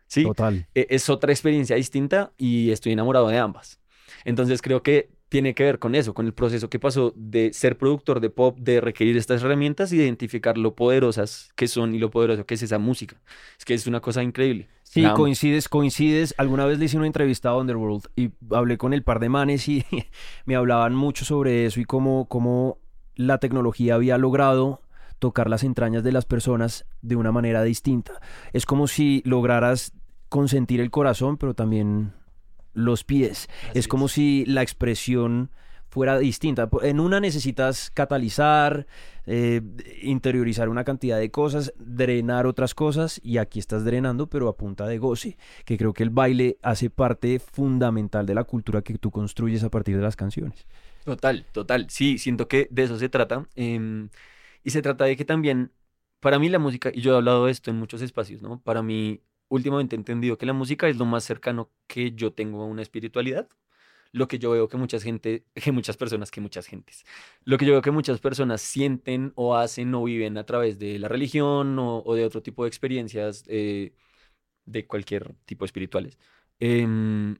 [0.06, 0.24] ¿Sí?
[0.24, 0.66] Total.
[0.74, 3.80] E, es otra experiencia distinta y estoy enamorado de ambas.
[4.24, 7.78] Entonces creo que tiene que ver con eso, con el proceso que pasó de ser
[7.78, 11.98] productor de pop, de requerir estas herramientas y de identificar lo poderosas que son y
[12.00, 13.16] lo poderoso que es esa música.
[13.56, 14.68] Es que es una cosa increíble.
[14.82, 16.34] Sí, coincides, coincides.
[16.36, 19.68] Alguna vez le hice una entrevista a Underworld y hablé con el par de manes
[19.68, 19.84] y
[20.46, 22.78] me hablaban mucho sobre eso y cómo, cómo
[23.14, 24.82] la tecnología había logrado
[25.20, 28.20] tocar las entrañas de las personas de una manera distinta.
[28.52, 29.92] Es como si lograras
[30.28, 32.14] consentir el corazón, pero también
[32.72, 33.48] los pies.
[33.74, 35.50] es como si la expresión
[35.90, 36.68] fuera distinta.
[36.82, 38.86] En una necesitas catalizar,
[39.26, 39.60] eh,
[40.02, 44.86] interiorizar una cantidad de cosas, drenar otras cosas, y aquí estás drenando, pero a punta
[44.86, 49.10] de goce, que creo que el baile hace parte fundamental de la cultura que tú
[49.10, 50.66] construyes a partir de las canciones.
[51.04, 51.90] Total, total.
[51.90, 53.46] Sí, siento que de eso se trata.
[53.56, 54.10] Em,
[54.62, 55.72] y se trata de que también,
[56.20, 58.60] para mí la música, y yo he hablado de esto en muchos espacios, ¿no?
[58.62, 62.62] Para mí últimamente he entendido que la música es lo más cercano que yo tengo
[62.62, 63.48] a una espiritualidad.
[64.12, 67.04] Lo que yo veo que mucha gente, que muchas personas, que muchas gentes,
[67.44, 70.98] lo que yo veo que muchas personas sienten o hacen o viven a través de
[70.98, 73.92] la religión o, de otro tipo de experiencias eh,
[74.66, 76.18] de cualquier tipo espirituales.
[76.60, 77.36] Em,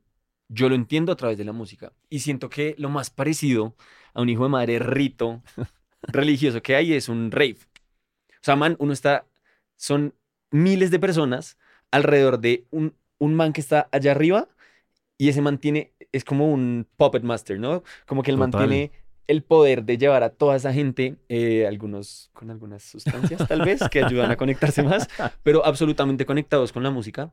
[0.49, 3.77] yo lo entiendo a través de la música y siento que lo más parecido
[4.15, 5.43] a un hijo de madre rito
[6.03, 7.59] religioso que hay es un rave.
[8.31, 9.27] O sea, man, uno está,
[9.77, 10.15] son
[10.51, 11.59] miles de personas
[11.91, 14.49] alrededor de un, un man que está allá arriba
[15.19, 17.83] y ese man tiene, es como un puppet master, ¿no?
[18.07, 18.91] Como que el man tiene
[19.27, 23.81] el poder de llevar a toda esa gente, eh, algunos con algunas sustancias tal vez,
[23.91, 25.09] que ayudan a conectarse más,
[25.45, 27.33] pero absolutamente conectados con la música.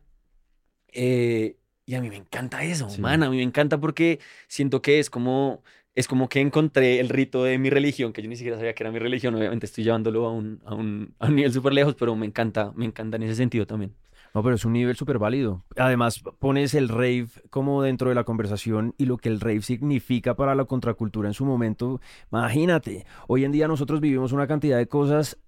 [0.93, 5.00] Eh, y a mí me encanta eso, man, a mí me encanta porque siento que
[5.00, 5.63] es como,
[5.96, 8.84] es como que encontré el rito de mi religión, que yo ni siquiera sabía que
[8.84, 11.96] era mi religión, obviamente estoy llevándolo a un, a un, a un nivel súper lejos,
[11.96, 13.96] pero me encanta, me encanta en ese sentido también.
[14.38, 15.63] No, pero es un nivel súper válido.
[15.78, 20.36] Además, pones el rave como dentro de la conversación y lo que el rave significa
[20.36, 22.02] para la contracultura en su momento.
[22.32, 25.39] Imagínate, hoy en día nosotros vivimos una cantidad de cosas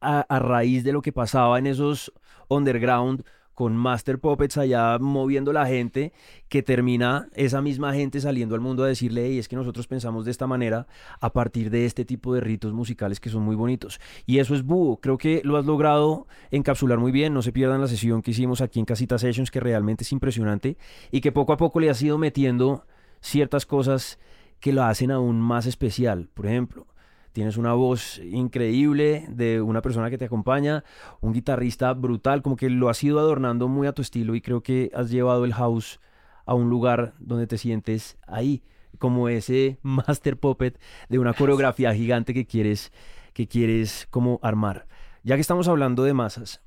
[0.00, 2.12] a, a raíz de lo que pasaba en esos
[2.48, 3.24] underground
[3.54, 6.12] con Master Puppets allá moviendo la gente,
[6.48, 10.24] que termina esa misma gente saliendo al mundo a decirle, y es que nosotros pensamos
[10.24, 10.86] de esta manera
[11.20, 14.00] a partir de este tipo de ritos musicales que son muy bonitos.
[14.26, 17.80] Y eso es Búho, creo que lo has logrado encapsular muy bien, no se pierdan
[17.80, 20.76] la sesión que hicimos aquí en Casita Sessions, que realmente es impresionante,
[21.10, 22.86] y que poco a poco le has ido metiendo
[23.20, 24.18] ciertas cosas
[24.60, 26.28] que lo hacen aún más especial.
[26.34, 26.86] Por ejemplo,
[27.34, 30.84] tienes una voz increíble de una persona que te acompaña,
[31.20, 34.62] un guitarrista brutal, como que lo has ido adornando muy a tu estilo y creo
[34.62, 36.00] que has llevado el house
[36.46, 38.62] a un lugar donde te sientes ahí,
[38.98, 42.92] como ese master puppet de una coreografía gigante que quieres,
[43.32, 44.86] que quieres como armar.
[45.24, 46.62] Ya que estamos hablando de masas,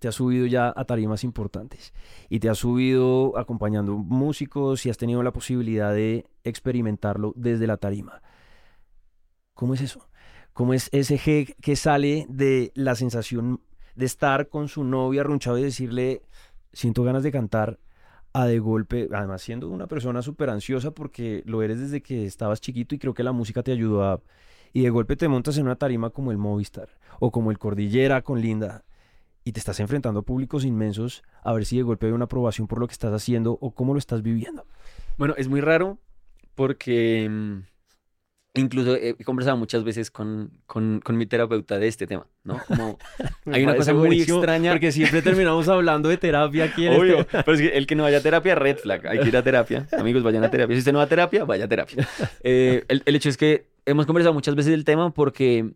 [0.00, 1.94] te has subido ya a tarimas importantes
[2.28, 7.76] y te has subido acompañando músicos y has tenido la posibilidad de experimentarlo desde la
[7.76, 8.20] tarima.
[9.54, 10.07] ¿Cómo es eso?
[10.58, 13.60] ¿Cómo es ese G que sale de la sensación
[13.94, 16.22] de estar con su novia arrunchado y decirle,
[16.72, 17.78] siento ganas de cantar,
[18.32, 22.60] a de golpe, además siendo una persona súper ansiosa porque lo eres desde que estabas
[22.60, 24.20] chiquito y creo que la música te ayudó a...
[24.72, 26.88] Y de golpe te montas en una tarima como el Movistar
[27.20, 28.82] o como el Cordillera con Linda
[29.44, 32.66] y te estás enfrentando a públicos inmensos a ver si de golpe hay una aprobación
[32.66, 34.66] por lo que estás haciendo o cómo lo estás viviendo.
[35.18, 35.98] Bueno, es muy raro
[36.56, 37.77] porque mm,
[38.58, 42.60] Incluso he conversado muchas veces con, con, con, mi terapeuta de este tema, ¿no?
[42.66, 42.98] Como
[43.52, 44.72] hay una cosa muy extraña.
[44.72, 47.42] Porque siempre terminamos hablando de terapia aquí en Obvio, este...
[47.44, 49.06] pero es que el que no vaya a terapia, red flag.
[49.06, 49.86] Hay que ir a terapia.
[49.98, 50.74] Amigos, vayan a terapia.
[50.74, 52.08] Si usted no va a terapia, vaya a terapia.
[52.42, 55.72] Eh, el, el hecho es que hemos conversado muchas veces del tema porque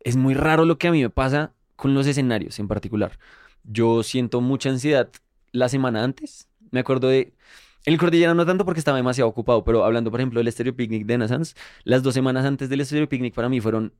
[0.00, 3.18] es muy raro lo que a mí me pasa con los escenarios en particular.
[3.64, 5.10] Yo siento mucha ansiedad
[5.52, 6.48] la semana antes.
[6.70, 7.32] Me acuerdo de
[7.86, 11.06] el Cordillera no tanto porque estaba demasiado ocupado, pero hablando, por ejemplo, del Stereo Picnic
[11.06, 13.94] de Nassans, las dos semanas antes del Stereo Picnic para mí fueron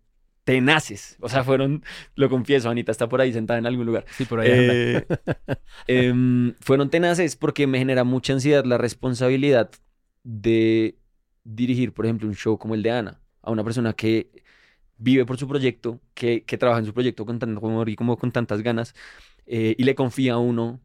[0.44, 1.16] tenaces.
[1.20, 4.04] O sea, fueron, lo confieso, Anita está por ahí sentada en algún lugar.
[4.10, 4.48] Sí, por ahí.
[4.52, 5.06] Eh,
[5.86, 9.70] eh, fueron tenaces porque me genera mucha ansiedad la responsabilidad
[10.24, 10.98] de
[11.44, 14.30] dirigir, por ejemplo, un show como el de Ana, a una persona que
[14.98, 18.16] vive por su proyecto, que, que trabaja en su proyecto con tanto amor y como
[18.16, 18.94] con tantas ganas,
[19.46, 20.80] eh, y le confía a uno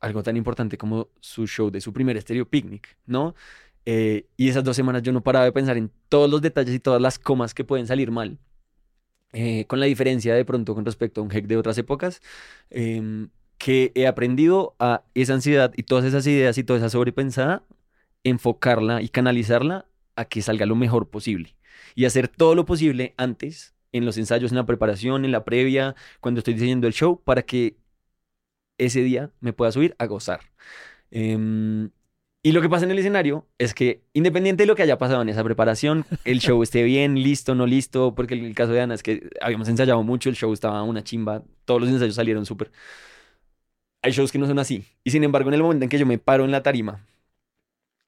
[0.00, 3.34] algo tan importante como su show de su primer estéreo picnic, ¿no?
[3.84, 6.80] Eh, y esas dos semanas yo no paraba de pensar en todos los detalles y
[6.80, 8.38] todas las comas que pueden salir mal.
[9.32, 12.22] Eh, con la diferencia de pronto con respecto a un hack de otras épocas,
[12.70, 13.28] em,
[13.58, 17.64] que he aprendido a esa ansiedad y todas esas ideas y toda esa sobrepensada,
[18.24, 21.56] enfocarla y canalizarla a que salga lo mejor posible.
[21.94, 25.94] Y hacer todo lo posible antes, en los ensayos, en la preparación, en la previa,
[26.20, 27.76] cuando estoy diseñando el show, para que
[28.78, 30.40] ese día me pueda subir a gozar.
[31.10, 31.90] Em,
[32.42, 35.22] y lo que pasa en el escenario es que, independiente de lo que haya pasado
[35.22, 38.94] en esa preparación, el show esté bien, listo, no listo, porque el, caso de Ana
[38.94, 42.70] es que habíamos ensayado mucho, el show estaba una chimba, todos los ensayos salieron súper.
[44.02, 44.84] Hay shows que no son así.
[45.04, 47.04] Y sin embargo, en el momento en que yo me paro en la tarima,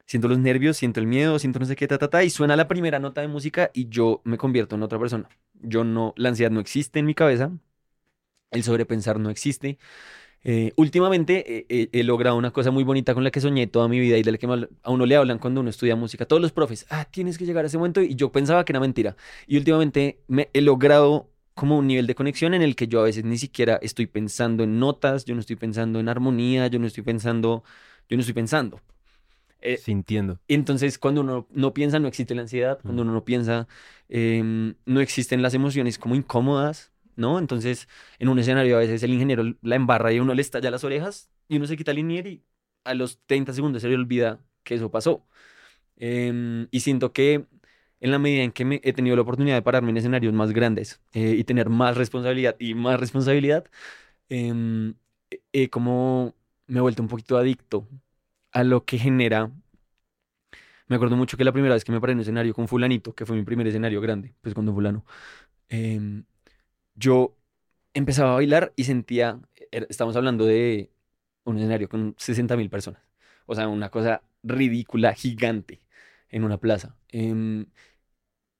[0.06, 2.56] siento los nervios, siento el miedo, siento no sé qué, ta, ta, ta, y suena
[2.56, 5.28] la primera nota de música y yo me convierto en otra persona.
[5.54, 7.52] Yo no, la ansiedad no existe en mi cabeza,
[8.50, 9.78] el sobrepensar no existe.
[10.44, 13.98] Eh, últimamente eh, he logrado una cosa muy bonita con la que soñé toda mi
[13.98, 14.46] vida y de la que
[14.82, 16.26] a uno le hablan cuando uno estudia música.
[16.26, 18.80] Todos los profes, ah, tienes que llegar a ese momento y yo pensaba que era
[18.80, 19.16] mentira.
[19.46, 23.04] Y últimamente me he logrado como un nivel de conexión en el que yo a
[23.04, 26.86] veces ni siquiera estoy pensando en notas, yo no estoy pensando en armonía, yo no
[26.86, 27.64] estoy pensando,
[28.08, 28.80] yo no estoy pensando.
[29.60, 30.38] Eh, Sintiendo.
[30.46, 32.78] Entonces, cuando uno no piensa, no existe la ansiedad.
[32.80, 33.66] Cuando uno no piensa,
[34.08, 36.92] em, no existen las emociones como incómodas.
[37.18, 37.38] ¿No?
[37.38, 40.84] Entonces, en un escenario a veces el ingeniero la embarra y uno le estalla las
[40.84, 42.44] orejas y uno se quita el linier y
[42.84, 45.26] a los 30 segundos se le olvida que eso pasó.
[45.96, 47.46] Em, y siento que
[48.00, 50.52] en la medida en que me he tenido la oportunidad de pararme en escenarios más
[50.52, 53.66] grandes eh, y tener más responsabilidad y más responsabilidad,
[55.52, 56.34] eh, como
[56.66, 57.88] me he vuelto un poquito adicto
[58.52, 59.52] a lo que genera.
[60.86, 63.14] Me acuerdo mucho que la primera vez que me paré en un escenario con fulanito,
[63.14, 65.04] que fue mi primer escenario grande, pues con fulano,
[65.68, 66.22] eh,
[66.98, 67.36] yo
[67.94, 70.90] empezaba a bailar y sentía, estamos hablando de
[71.44, 73.02] un escenario con 60 mil personas,
[73.46, 75.80] o sea, una cosa ridícula, gigante,
[76.30, 76.96] en una plaza.
[77.08, 77.66] Em,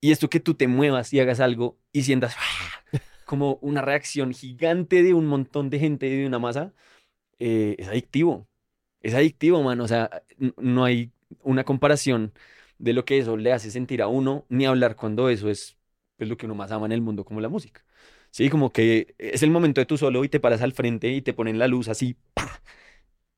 [0.01, 2.98] y esto que tú te muevas y hagas algo y sientas ¡ah!
[3.27, 6.72] como una reacción gigante de un montón de gente y de una masa,
[7.38, 8.48] eh, es adictivo.
[9.03, 9.81] Es adictivo, man.
[9.81, 10.11] O sea,
[10.59, 12.33] no hay una comparación
[12.79, 15.79] de lo que eso le hace sentir a uno, ni hablar cuando eso es
[16.16, 17.85] pues, lo que uno más ama en el mundo, como la música.
[18.31, 21.23] Sí, como que es el momento de tú solo y te paras al frente y
[21.23, 22.17] te ponen la luz así.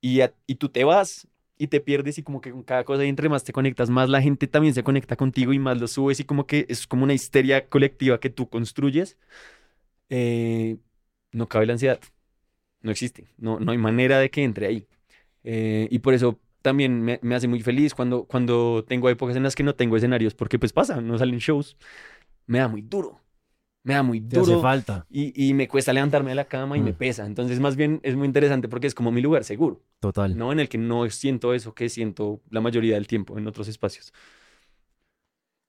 [0.01, 3.05] Y, a- y tú te vas y te pierdes y como que con cada cosa
[3.05, 5.89] y entre más te conectas, más la gente también se conecta contigo y más lo
[5.89, 9.19] subes y como que es como una histeria colectiva que tú construyes.
[10.11, 10.79] Eh,
[11.33, 12.01] no cabe la ansiedad,
[12.83, 14.89] no existe, no, no hay manera de que entre ahí.
[15.45, 19.45] Eh, y por eso también me, me hace muy feliz cuando, cuando tengo épocas en
[19.45, 21.77] las que no tengo escenarios, porque pues pasa, no salen shows,
[22.47, 23.20] me da muy duro,
[23.83, 24.61] me da muy Te hace duro.
[24.63, 25.07] falta.
[25.09, 26.97] Y, y me cuesta levantarme de la cama y me Mm.
[26.99, 27.27] pesa.
[27.27, 30.37] Entonces, más bien es muy interesante porque es como mi lugar seguro, Total.
[30.37, 30.53] ¿no?
[30.53, 34.13] En el que no siento eso que siento la mayoría del tiempo en otros espacios.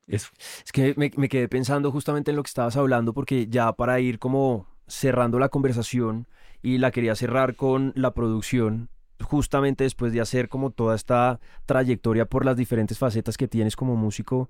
[0.07, 0.29] Eso.
[0.65, 3.99] Es que me, me quedé pensando justamente en lo que estabas hablando, porque ya para
[3.99, 6.27] ir como cerrando la conversación
[6.61, 8.89] y la quería cerrar con la producción,
[9.21, 13.95] justamente después de hacer como toda esta trayectoria por las diferentes facetas que tienes como
[13.95, 14.49] músico,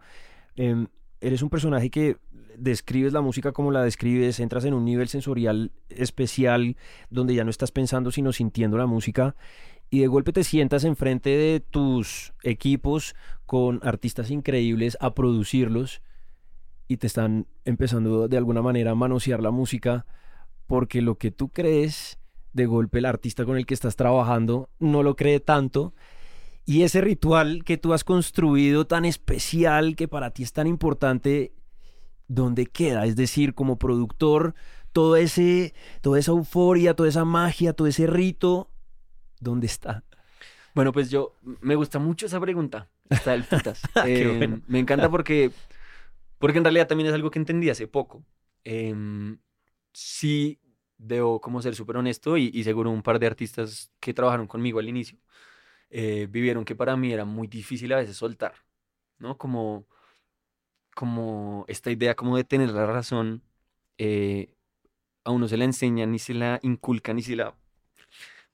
[0.55, 0.87] em,
[1.21, 2.17] eres un personaje que
[2.57, 6.75] describes la música como la describes, entras en un nivel sensorial especial
[7.09, 9.35] donde ya no estás pensando sino sintiendo la música
[9.89, 16.01] y de golpe te sientas enfrente de tus equipos con artistas increíbles a producirlos
[16.87, 20.05] y te están empezando de alguna manera a manosear la música
[20.67, 22.19] porque lo que tú crees
[22.53, 25.93] de golpe el artista con el que estás trabajando no lo cree tanto
[26.65, 31.53] y ese ritual que tú has construido tan especial que para ti es tan importante
[32.33, 33.05] ¿dónde queda?
[33.05, 34.55] Es decir, como productor,
[34.93, 38.69] todo ese, toda esa euforia, toda esa magia, todo ese rito,
[39.39, 40.03] ¿dónde está?
[40.73, 42.89] Bueno, pues yo me gusta mucho esa pregunta.
[43.09, 43.81] Está del putas.
[44.05, 44.61] Eh, bueno.
[44.67, 45.51] Me encanta porque,
[46.39, 48.23] porque en realidad también es algo que entendí hace poco.
[48.63, 49.37] Em,
[49.91, 50.59] sí,
[50.97, 54.79] debo como ser súper honesto y, y seguro un par de artistas que trabajaron conmigo
[54.79, 55.19] al inicio
[55.91, 58.55] eh, vivieron que para mí era muy difícil a veces soltar,
[59.19, 59.37] ¿no?
[59.37, 59.87] Como,
[60.95, 63.43] como esta idea como de tener la razón,
[63.97, 64.55] eh,
[65.23, 67.55] a uno se la enseñan ni se la inculcan ni se la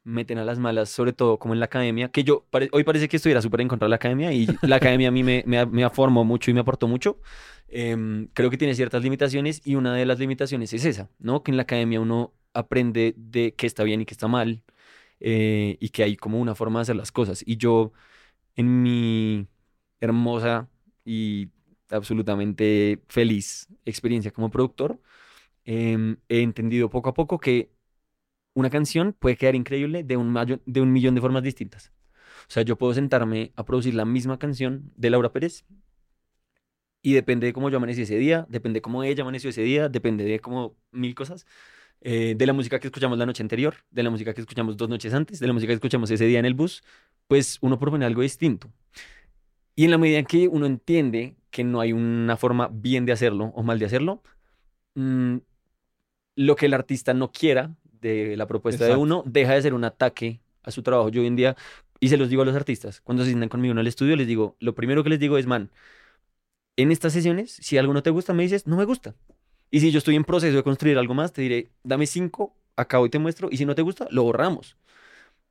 [0.04, 3.10] meten a las malas, sobre todo como en la academia, que yo pare- hoy parece
[3.10, 5.66] que estuviera súper en contra de la academia y la academia a mí me, me,
[5.66, 7.20] me formó mucho y me aportó mucho.
[7.68, 11.44] Em, creo que tiene ciertas limitaciones y una de las limitaciones es esa, ¿no?
[11.44, 14.64] Que en la academia uno aprende de qué está bien y qué está mal
[15.20, 17.44] eh, y que hay como una forma de hacer las cosas.
[17.46, 17.94] Y yo,
[18.56, 19.48] en mi
[20.02, 20.70] hermosa
[21.06, 21.50] y
[21.90, 25.02] absolutamente feliz experiencia como productor,
[25.66, 27.72] em, he entendido poco a poco que
[28.54, 30.34] una canción puede quedar increíble de un,
[30.92, 31.94] millón de formas distintas.
[32.50, 35.66] O sea, yo puedo sentarme a producir la misma canción de Laura Pérez
[37.02, 39.90] y depende de cómo yo amanecí ese día, depende de cómo ella amaneció ese día,
[39.90, 41.46] depende de como mil cosas,
[42.02, 44.90] eh, de la música que escuchamos la noche anterior, de la música que escuchamos dos
[44.90, 46.84] noches antes, de la música que escuchamos ese día en el bus,
[47.28, 48.72] pues uno propone algo distinto.
[49.76, 53.12] Y en la medida en que uno entiende que no hay una forma bien de
[53.12, 54.24] hacerlo o mal de hacerlo,
[54.96, 55.38] mm,
[56.36, 59.84] lo que el artista no quiera de la propuesta de uno deja de ser un
[59.84, 61.10] ataque a su trabajo.
[61.10, 61.56] Yo hoy en día,
[62.00, 64.28] y se los digo a los artistas, cuando se sientan conmigo en el estudio, les
[64.28, 65.72] digo, lo primero que les digo es, man,
[66.76, 69.16] en estas sesiones, si algo no te gusta, me dices, no me gusta.
[69.72, 73.06] Y si yo estoy en proceso de construir algo más, te diré, dame cinco, acabo
[73.06, 74.78] y te muestro, y si no te gusta, lo borramos.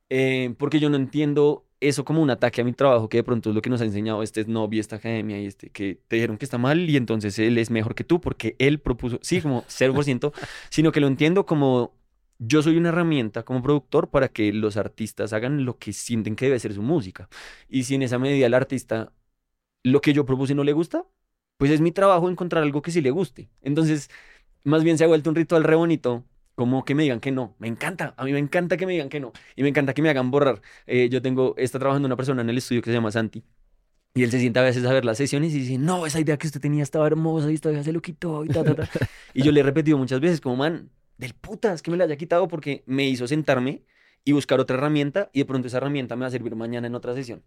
[0.09, 3.51] Eh, porque yo no entiendo eso como un ataque a mi trabajo, que de pronto
[3.51, 6.17] es lo que nos ha enseñado este snob y esta academia y este, que te
[6.17, 9.41] dijeron que está mal y entonces él es mejor que tú porque él propuso, sí,
[9.41, 10.33] como 0%,
[10.71, 11.95] sino que lo entiendo como
[12.39, 16.47] yo soy una herramienta como productor para que los artistas hagan lo que sienten que
[16.47, 17.29] debe ser su música.
[17.69, 19.13] Y si en esa medida el artista
[19.83, 21.07] lo que yo propuse no le gusta,
[21.57, 23.49] pues es mi trabajo encontrar algo que sí le guste.
[23.63, 24.11] Entonces,
[24.65, 27.55] más bien se ha vuelto un ritual re bonito, como que me digan que no.
[27.59, 29.33] Me encanta, a mí me encanta que me digan que no.
[29.57, 30.63] Y me encanta que me hagan borrar.
[30.87, 33.45] Eh, yo tengo, está trabajando una persona en el estudio que se llama Santi.
[34.15, 36.39] Y él se sienta a veces a ver las sesiones y dice, no, esa idea
[36.39, 38.89] que usted tenía estaba hermosa y esta vieja se lo quitó y ta, ta, ta.
[39.35, 42.17] y yo le he repetido muchas veces, como, man, del putas que me la haya
[42.17, 43.85] quitado porque me hizo sentarme
[44.25, 46.95] y buscar otra herramienta y de pronto esa herramienta me va a servir mañana en
[46.95, 47.43] otra sesión.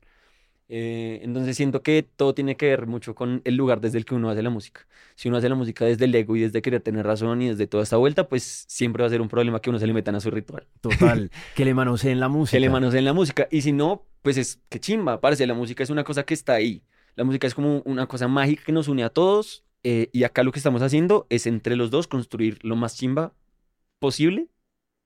[0.71, 4.13] Eh, entonces siento que todo tiene que ver mucho con el lugar desde el que
[4.15, 4.87] uno hace la música.
[5.15, 7.65] Si uno hace la música desde el ego y desde querer tener razón y desde
[7.67, 10.15] toda esta vuelta, pues siempre va a ser un problema que uno se le metan
[10.15, 10.67] a su ritual.
[10.81, 12.55] Total, que le manoseen la música.
[12.55, 13.47] Que le manoseen la música.
[13.51, 16.53] Y si no, pues es que chimba, parce, la música es una cosa que está
[16.53, 16.83] ahí.
[17.15, 19.63] La música es como una cosa mágica que nos une a todos.
[19.83, 23.33] eh, y acá lo que estamos haciendo es entre los dos construir lo más chimba
[23.99, 24.49] posible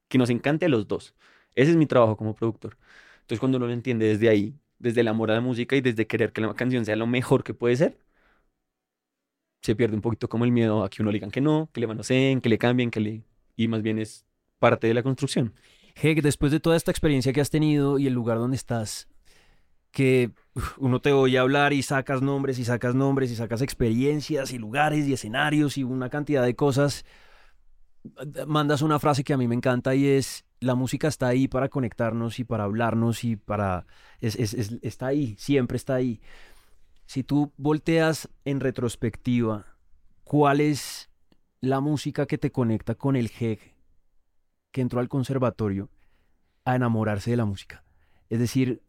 [0.10, 1.16] que nos encante a los dos.
[1.56, 2.78] Ese es mi trabajo como productor.
[3.22, 6.06] Entonces cuando uno lo entiende desde ahí, desde el amor a la música y desde
[6.08, 7.98] querer que la canción sea lo mejor que puede ser,
[9.62, 11.80] se pierde un poquito como el miedo a que uno le digan que no, que
[11.80, 13.24] le manoseen, que le cambien, que le...
[13.56, 14.26] Y más bien es
[14.60, 15.54] parte de la construcción.
[15.96, 19.08] Heg, después de toda esta experiencia que has tenido y el lugar donde estás,
[19.92, 20.32] que
[20.78, 25.08] uno te oye hablar y sacas nombres y sacas nombres y sacas experiencias y lugares
[25.08, 27.06] y escenarios y una cantidad de cosas,
[28.48, 31.70] mandas una frase que a mí me encanta y es, la música está ahí para
[31.70, 33.86] conectarnos y para hablarnos y para...
[34.22, 36.22] está ahí, siempre está ahí.
[37.06, 39.66] Si tú volteas en retrospectiva,
[40.24, 41.10] ¿cuál es
[41.60, 43.76] la música que te conecta con el jeque
[44.72, 45.90] que entró al conservatorio
[46.66, 47.84] a enamorarse de la música?
[48.30, 48.82] Es decir,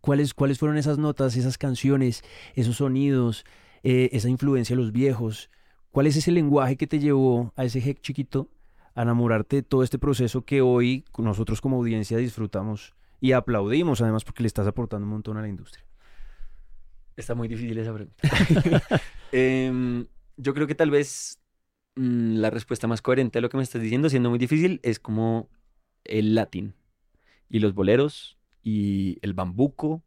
[0.00, 3.44] ¿cuáles, ¿cuáles fueron esas notas, esas canciones, esos sonidos,
[3.84, 5.50] eh, esa influencia de los viejos?
[5.92, 8.50] ¿Cuál es ese lenguaje que te llevó a ese jeque chiquito
[8.96, 14.24] a enamorarte de todo este proceso que hoy nosotros como audiencia disfrutamos y aplaudimos además
[14.24, 15.84] porque le estás aportando un montón a la industria?
[17.14, 18.28] Está muy difícil esa pregunta.
[19.32, 21.40] Em, yo creo que tal vez
[21.96, 24.98] mm, la respuesta más coherente a lo que me estás diciendo, siendo muy difícil, es
[24.98, 25.50] como
[26.04, 26.74] el latín
[27.50, 30.02] y los boleros y el bambuco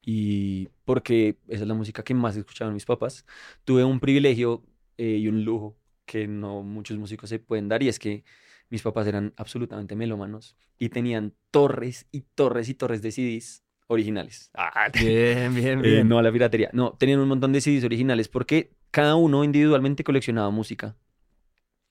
[0.00, 3.24] y porque esa es la música que más escuchaban mis papás.
[3.64, 4.62] Tuve un privilegio
[4.96, 8.24] eh, y un lujo que no muchos músicos se pueden dar y es que
[8.70, 14.50] mis papás eran absolutamente melómanos y tenían torres y torres y torres de CDs originales.
[14.54, 16.08] Ah, bien, bien, eh, bien.
[16.08, 16.70] no a la piratería.
[16.72, 20.96] No, tenían un montón de CDs originales porque cada uno individualmente coleccionaba música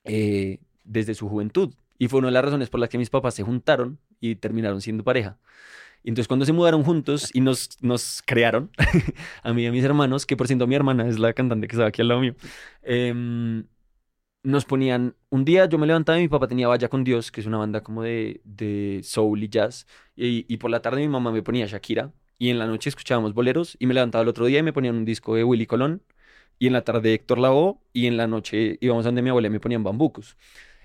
[0.04, 1.74] eh, desde su juventud.
[2.00, 4.82] Y fue una de las razones por las que mis papás se juntaron y terminaron
[4.82, 5.38] siendo pareja.
[6.04, 8.72] Y entonces cuando se mudaron juntos y nos, nos crearon,
[9.44, 11.76] a mí y a mis hermanos, que por cierto mi hermana es la cantante que
[11.76, 12.34] estaba aquí al lado mío,
[12.82, 13.64] eh,
[14.44, 17.42] nos ponían, un día yo me levantaba y mi papá tenía Vaya con Dios, que
[17.42, 21.32] es una banda como de, de soul y jazz, y, por la tarde mi mamá
[21.32, 24.60] me ponía Shakira, y en la noche escuchábamos boleros, y me levantaba el otro día
[24.60, 26.04] y me ponían un disco de Willy Colón,
[26.60, 29.48] y en la tarde Héctor Lavoe, y en la noche íbamos a donde mi abuela
[29.48, 30.38] y me ponían bambucos.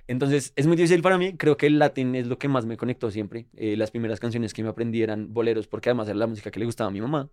[0.09, 2.77] Entonces es muy difícil para mí, creo que el latín es lo que más me
[2.77, 3.47] conectó siempre.
[3.57, 6.61] Eh, las primeras canciones que me aprendí eran boleros, porque además era la música que
[6.61, 7.31] le gustaba a mi mamá.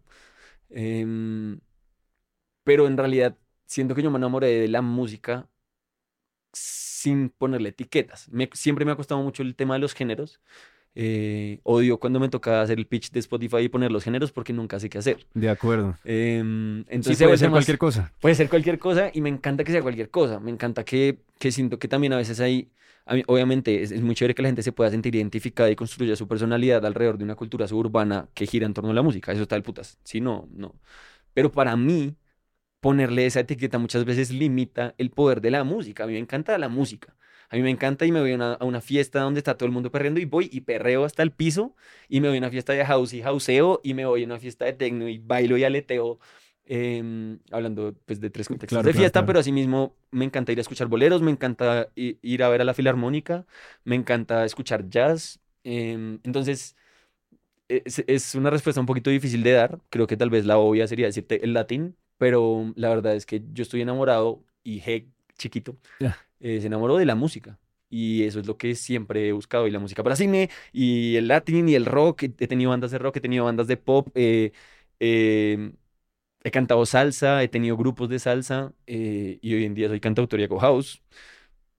[0.70, 1.60] Em,
[2.64, 5.50] pero en realidad siento que yo me enamoré de la música
[6.54, 8.30] sin ponerle etiquetas.
[8.54, 10.40] siempre me ha costado mucho el tema de los géneros.
[10.96, 14.54] Eh, odio cuando me toca hacer el pitch de Spotify y poner los géneros porque
[14.54, 15.26] nunca sé qué hacer.
[15.34, 15.98] De acuerdo.
[16.04, 18.14] Em, entonces puede ser cualquier cosa.
[18.22, 20.40] Puede ser cualquier cosa y me encanta que sea cualquier cosa.
[20.40, 22.70] Me encanta que, que siento que también a veces hay,
[23.26, 26.86] obviamente es, muy chévere que la gente se pueda sentir identificada y construya su personalidad
[26.86, 29.32] alrededor de una cultura suburbana que gira en torno a la música.
[29.32, 29.98] Eso está del putas.
[30.04, 30.76] Si no, no.
[31.34, 32.16] Pero para mí,
[32.84, 36.04] ponerle esa etiqueta muchas veces limita el poder de la música.
[36.04, 37.16] A mí me encanta la música.
[37.50, 39.90] A mí me encanta y me voy a una, fiesta donde está todo el mundo
[39.90, 41.76] perreando y voy y perreo hasta el piso
[42.10, 44.38] y me voy a una fiesta de house y houseo y me voy a una
[44.38, 46.20] fiesta de techno y bailo y aleteo.
[46.66, 50.88] Em, hablando pues de tres contextos de fiesta, pero asimismo me encanta ir a escuchar
[50.88, 53.46] boleros, me encanta ir a ver a la filarmónica,
[53.86, 55.40] me encanta escuchar jazz.
[55.64, 56.76] Em, entonces,
[57.70, 59.80] es, es, una respuesta un poquito difícil de dar.
[59.90, 63.44] Creo que tal vez la obvia sería decirte el latín, pero la verdad es que
[63.52, 65.08] yo estoy enamorado y G,
[65.38, 65.76] chiquito,
[66.40, 67.60] eh, se enamoró de la música.
[67.90, 69.68] Y eso es lo que siempre he buscado.
[69.68, 72.24] Y la música para cine, y el latín, y el rock.
[72.24, 74.08] He tenido bandas de rock, he tenido bandas de pop.
[74.16, 74.54] Eh,
[75.00, 75.74] em,
[76.46, 78.72] he cantado salsa, he tenido grupos de salsa.
[78.88, 81.04] Eh, y hoy en día soy cantautor y hago house.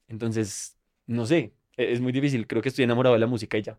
[0.08, 0.76] Entonces,
[1.06, 2.46] no sé, e-, es muy difícil.
[2.46, 3.78] Creo que estoy enamorado de la música y ya.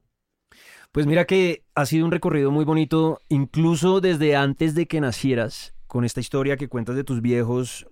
[0.91, 5.74] Pues mira que ha sido un recorrido muy bonito, incluso desde antes de que nacieras
[5.95, 7.87] con esta historia que cuentas de tus viejos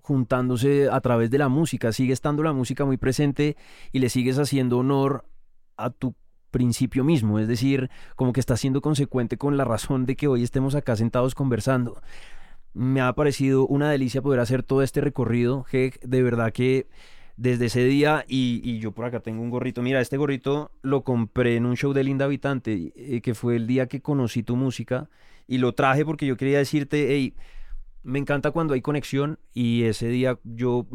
[0.00, 1.92] juntándose a través de la música.
[1.92, 3.56] Sigue estando la música muy presente
[3.92, 5.24] y le sigues haciendo honor
[5.76, 6.16] a tu
[6.50, 10.42] principio mismo, es decir, como que estás siendo consecuente con la razón de que hoy
[10.42, 12.02] estemos acá sentados conversando.
[12.74, 16.88] Me ha parecido una delicia poder hacer todo este recorrido, de verdad que
[17.36, 21.54] desde ese día, y, yo por acá tengo un gorrito, mira, este gorrito lo compré
[21.54, 25.08] en un show de Linda Habitante, eh, que fue el día que conocí tu música,
[25.46, 27.34] y lo traje porque yo quería decirte, hey,
[28.02, 30.86] me encanta cuando hay conexión y ese día yo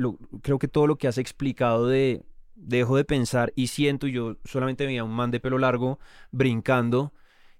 [0.42, 2.24] creo que todo lo que has explicado de
[2.56, 6.00] dejo de pensar y siento, yo solamente veía un man de pelo largo
[6.32, 7.14] brincando,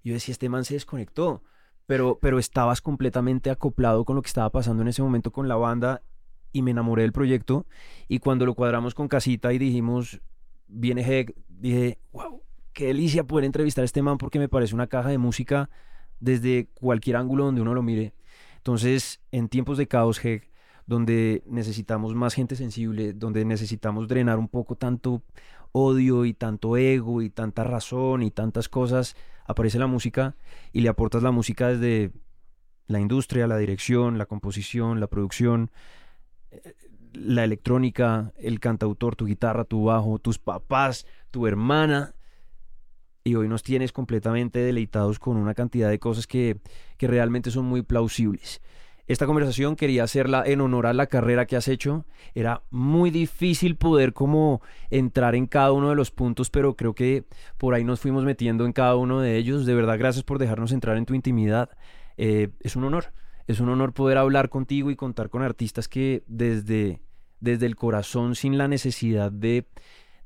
[0.04, 1.42] yo decía, este man se desconectó,
[1.86, 5.56] pero, pero estabas completamente acoplado con lo que estaba pasando en ese momento con la
[5.56, 6.02] banda
[6.52, 7.66] y me enamoré del proyecto
[8.08, 10.20] y cuando lo cuadramos con Casita y dijimos,
[10.66, 14.86] viene Heck, dije, wow, qué delicia poder entrevistar a este man porque me parece una
[14.86, 15.68] caja de música
[16.22, 18.14] desde cualquier ángulo donde uno lo mire.
[18.56, 20.20] Entonces, en tiempos de caos,
[20.86, 25.22] donde necesitamos más gente sensible, donde necesitamos drenar un poco tanto
[25.72, 29.16] odio y tanto ego y tanta razón y tantas cosas,
[29.46, 30.36] aparece la música
[30.72, 32.12] y le aportas la música desde
[32.86, 35.72] la industria, la dirección, la composición, la producción,
[36.52, 36.74] eh,
[37.14, 42.14] la electrónica, el cantautor, tu guitarra, tu bajo, tus papás, tu hermana,
[43.24, 46.58] y hoy nos tienes completamente deleitados con una cantidad de cosas que,
[46.98, 48.60] realmente son muy plausibles.
[49.08, 52.04] esta conversación quería hacerla en honor a la carrera que has hecho.
[52.34, 57.24] Era muy difícil poder como entrar en cada uno de los puntos, pero creo que
[57.58, 59.66] por ahí nos fuimos metiendo en cada uno de ellos.
[59.66, 61.70] De verdad, gracias por dejarnos entrar en tu intimidad.
[62.16, 63.12] Eh, es un honor,
[63.48, 67.00] es un honor poder hablar contigo y contar con artistas que desde,
[67.40, 69.66] desde el corazón, sin la necesidad de,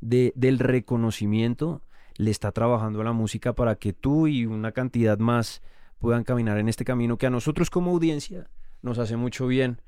[0.02, 1.80] de, del reconocimiento,
[2.18, 5.62] le está trabajando a la música para que tú y una cantidad más
[5.98, 8.48] puedan caminar en este camino que a nosotros como audiencia
[8.82, 9.80] nos hace mucho bien,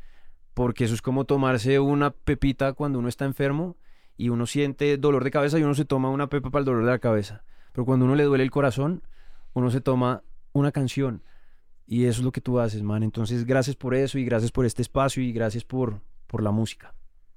[0.54, 3.76] porque eso es como tomarse una pepita cuando uno está enfermo
[4.16, 6.84] y uno siente dolor de cabeza y uno se toma una pepa para el dolor
[6.84, 7.44] de la cabeza.
[7.72, 9.02] Pero cuando uno le duele el corazón,
[9.52, 10.22] uno se toma
[10.52, 11.22] una canción.
[11.86, 13.02] Y eso es lo que tú haces, man.
[13.02, 16.92] Entonces, gracias por eso y gracias por este espacio y gracias por, por la música.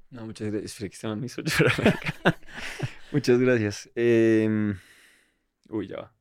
[0.09, 0.75] No, muchas gracias.
[3.12, 3.89] muchas gracias.
[3.95, 4.78] Em,
[5.70, 6.14] uy, ya va.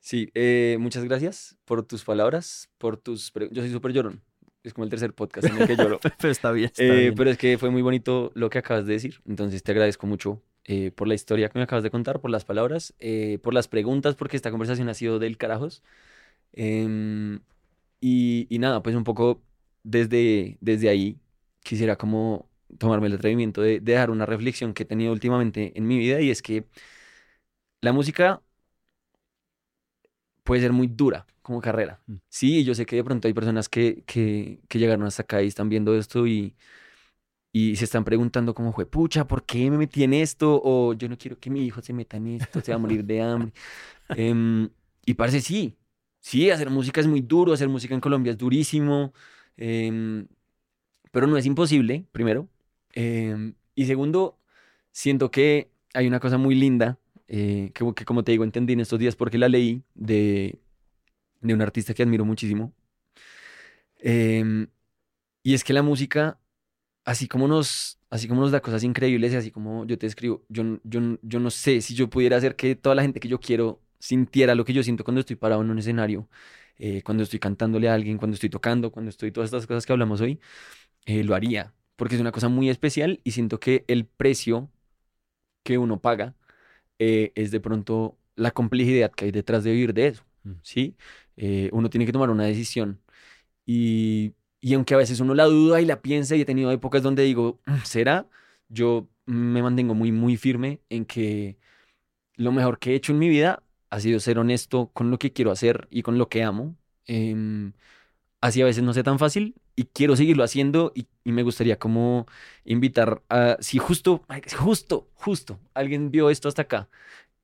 [0.00, 3.32] sí, eh, muchas gracias por tus palabras, por tus...
[3.50, 4.22] Yo soy súper llorón.
[4.62, 6.00] Es como el tercer podcast en el que lloro.
[6.18, 6.70] pero está bien.
[6.78, 9.20] Eh, pero es que fue muy bonito lo que acabas de decir.
[9.26, 12.44] Entonces te agradezco mucho eh, por la historia que me acabas de contar, por las
[12.44, 12.94] palabras,
[13.42, 15.82] por las preguntas, porque esta conversación ha sido del carajos.
[16.52, 17.40] Em,
[18.00, 19.40] y, y, nada, pues un poco
[19.84, 21.18] desde, desde ahí
[21.62, 22.48] quisiera como
[22.78, 26.20] tomarme el atrevimiento de, de dejar una reflexión que he tenido últimamente en mi vida
[26.20, 26.66] y es que
[27.80, 28.42] la música
[30.46, 32.00] puede ser muy dura como carrera.
[32.06, 32.16] Mm.
[32.28, 35.48] Sí, yo sé que de pronto hay personas que, que, que, llegaron hasta acá y
[35.48, 36.56] están viendo esto y,
[37.52, 40.60] y se están preguntando como fue, pucha, ¿por qué me metí en esto?
[40.64, 43.04] O yo no quiero que mi hijo se meta en esto, se va a morir
[43.04, 43.52] de hambre.
[44.10, 44.70] Em,
[45.04, 45.76] y parece sí,
[46.20, 49.12] sí, hacer música es muy duro, hacer música en Colombia es durísimo,
[49.56, 50.28] em,
[51.10, 52.48] pero no es imposible, primero.
[52.96, 54.38] Em, y segundo,
[54.90, 58.98] siento que hay una cosa muy linda eh, que, como te digo, entendí en estos
[58.98, 60.58] días porque la leí de,
[61.42, 62.72] de un artista que admiro muchísimo.
[63.98, 64.68] Em,
[65.42, 66.40] y es que la música,
[67.04, 70.44] así como nos, así como nos da cosas increíbles y así como yo te escribo,
[70.48, 73.40] yo, yo, yo no sé si yo pudiera hacer que toda la gente que yo
[73.40, 76.28] quiero sintiera lo que yo siento cuando estoy parado en un escenario,
[76.78, 79.92] eh, cuando estoy cantándole a alguien, cuando estoy tocando, cuando estoy todas estas cosas que
[79.92, 80.40] hablamos hoy,
[81.06, 84.70] eh, lo haría, porque es una cosa muy especial y siento que el precio
[85.62, 86.34] que uno paga
[86.98, 90.52] eh, es de pronto la complejidad que hay detrás de vivir de eso, mm.
[90.62, 90.96] ¿sí?
[91.36, 93.00] Eh, uno tiene que tomar una decisión
[93.66, 97.02] y, y, aunque a veces uno la duda y la piensa y he tenido épocas
[97.02, 98.28] donde digo, mm, ¿será?
[98.68, 101.58] Yo me mantengo muy, muy firme en que
[102.36, 105.32] lo mejor que he hecho en mi vida ha sido ser honesto con lo que
[105.32, 106.76] quiero hacer y con lo que amo.
[107.06, 107.72] Eh,
[108.46, 112.26] así a veces no sea tan fácil y quiero seguirlo haciendo y, me gustaría como
[112.64, 114.24] invitar a, si justo,
[114.58, 116.88] justo, justo, alguien vio esto hasta acá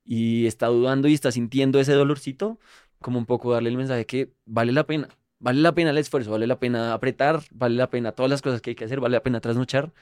[0.05, 2.59] y está dudando y está sintiendo ese dolorcito,
[2.99, 6.31] como un poco darle el mensaje que vale la pena, vale la pena el esfuerzo,
[6.31, 9.13] vale la pena apretar, vale la pena todas las cosas que hay que hacer, vale
[9.17, 9.93] la pena trasnochar,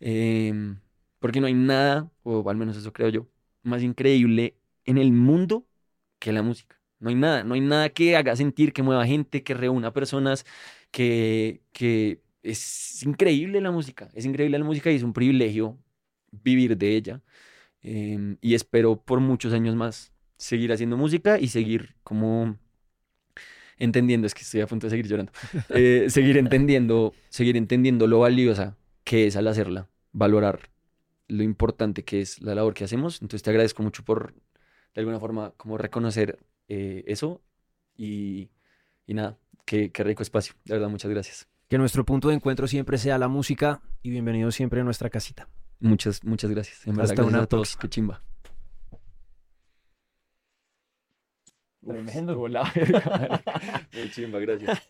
[0.00, 0.80] em,
[1.18, 3.26] porque no hay nada, o al menos eso creo yo,
[3.62, 5.66] más increíble en el mundo
[6.18, 6.76] que la música.
[6.98, 10.46] No hay nada, no hay nada que haga sentir, que mueva gente, que reúna personas,
[10.90, 15.78] que, que es increíble la música, es increíble la música y es un privilegio
[16.30, 17.22] vivir de ella.
[17.82, 22.58] Em, y espero por muchos años más seguir haciendo música y seguir como
[23.78, 25.32] entendiendo, es que estoy a punto de seguir llorando,
[25.70, 30.70] eh, seguir entendiendo, seguir entendiendo lo valiosa que es al hacerla, valorar
[31.28, 33.20] lo importante que es la labor que hacemos.
[33.22, 34.34] Entonces te agradezco mucho por,
[34.94, 36.38] de alguna forma, como reconocer
[36.68, 37.42] eh, eso
[37.96, 38.50] y,
[39.06, 40.54] y nada, qué, qué rico espacio.
[40.64, 41.48] De verdad, muchas gracias.
[41.68, 45.48] Que nuestro punto de encuentro siempre sea la música y bienvenido siempre a nuestra casita.
[45.80, 46.86] Muchas, muchas gracias.
[46.86, 47.76] En Hasta una a todos.
[47.76, 48.22] Qué chimba.
[51.86, 52.36] Tremendo.
[53.90, 54.88] Qué chimba, gracias.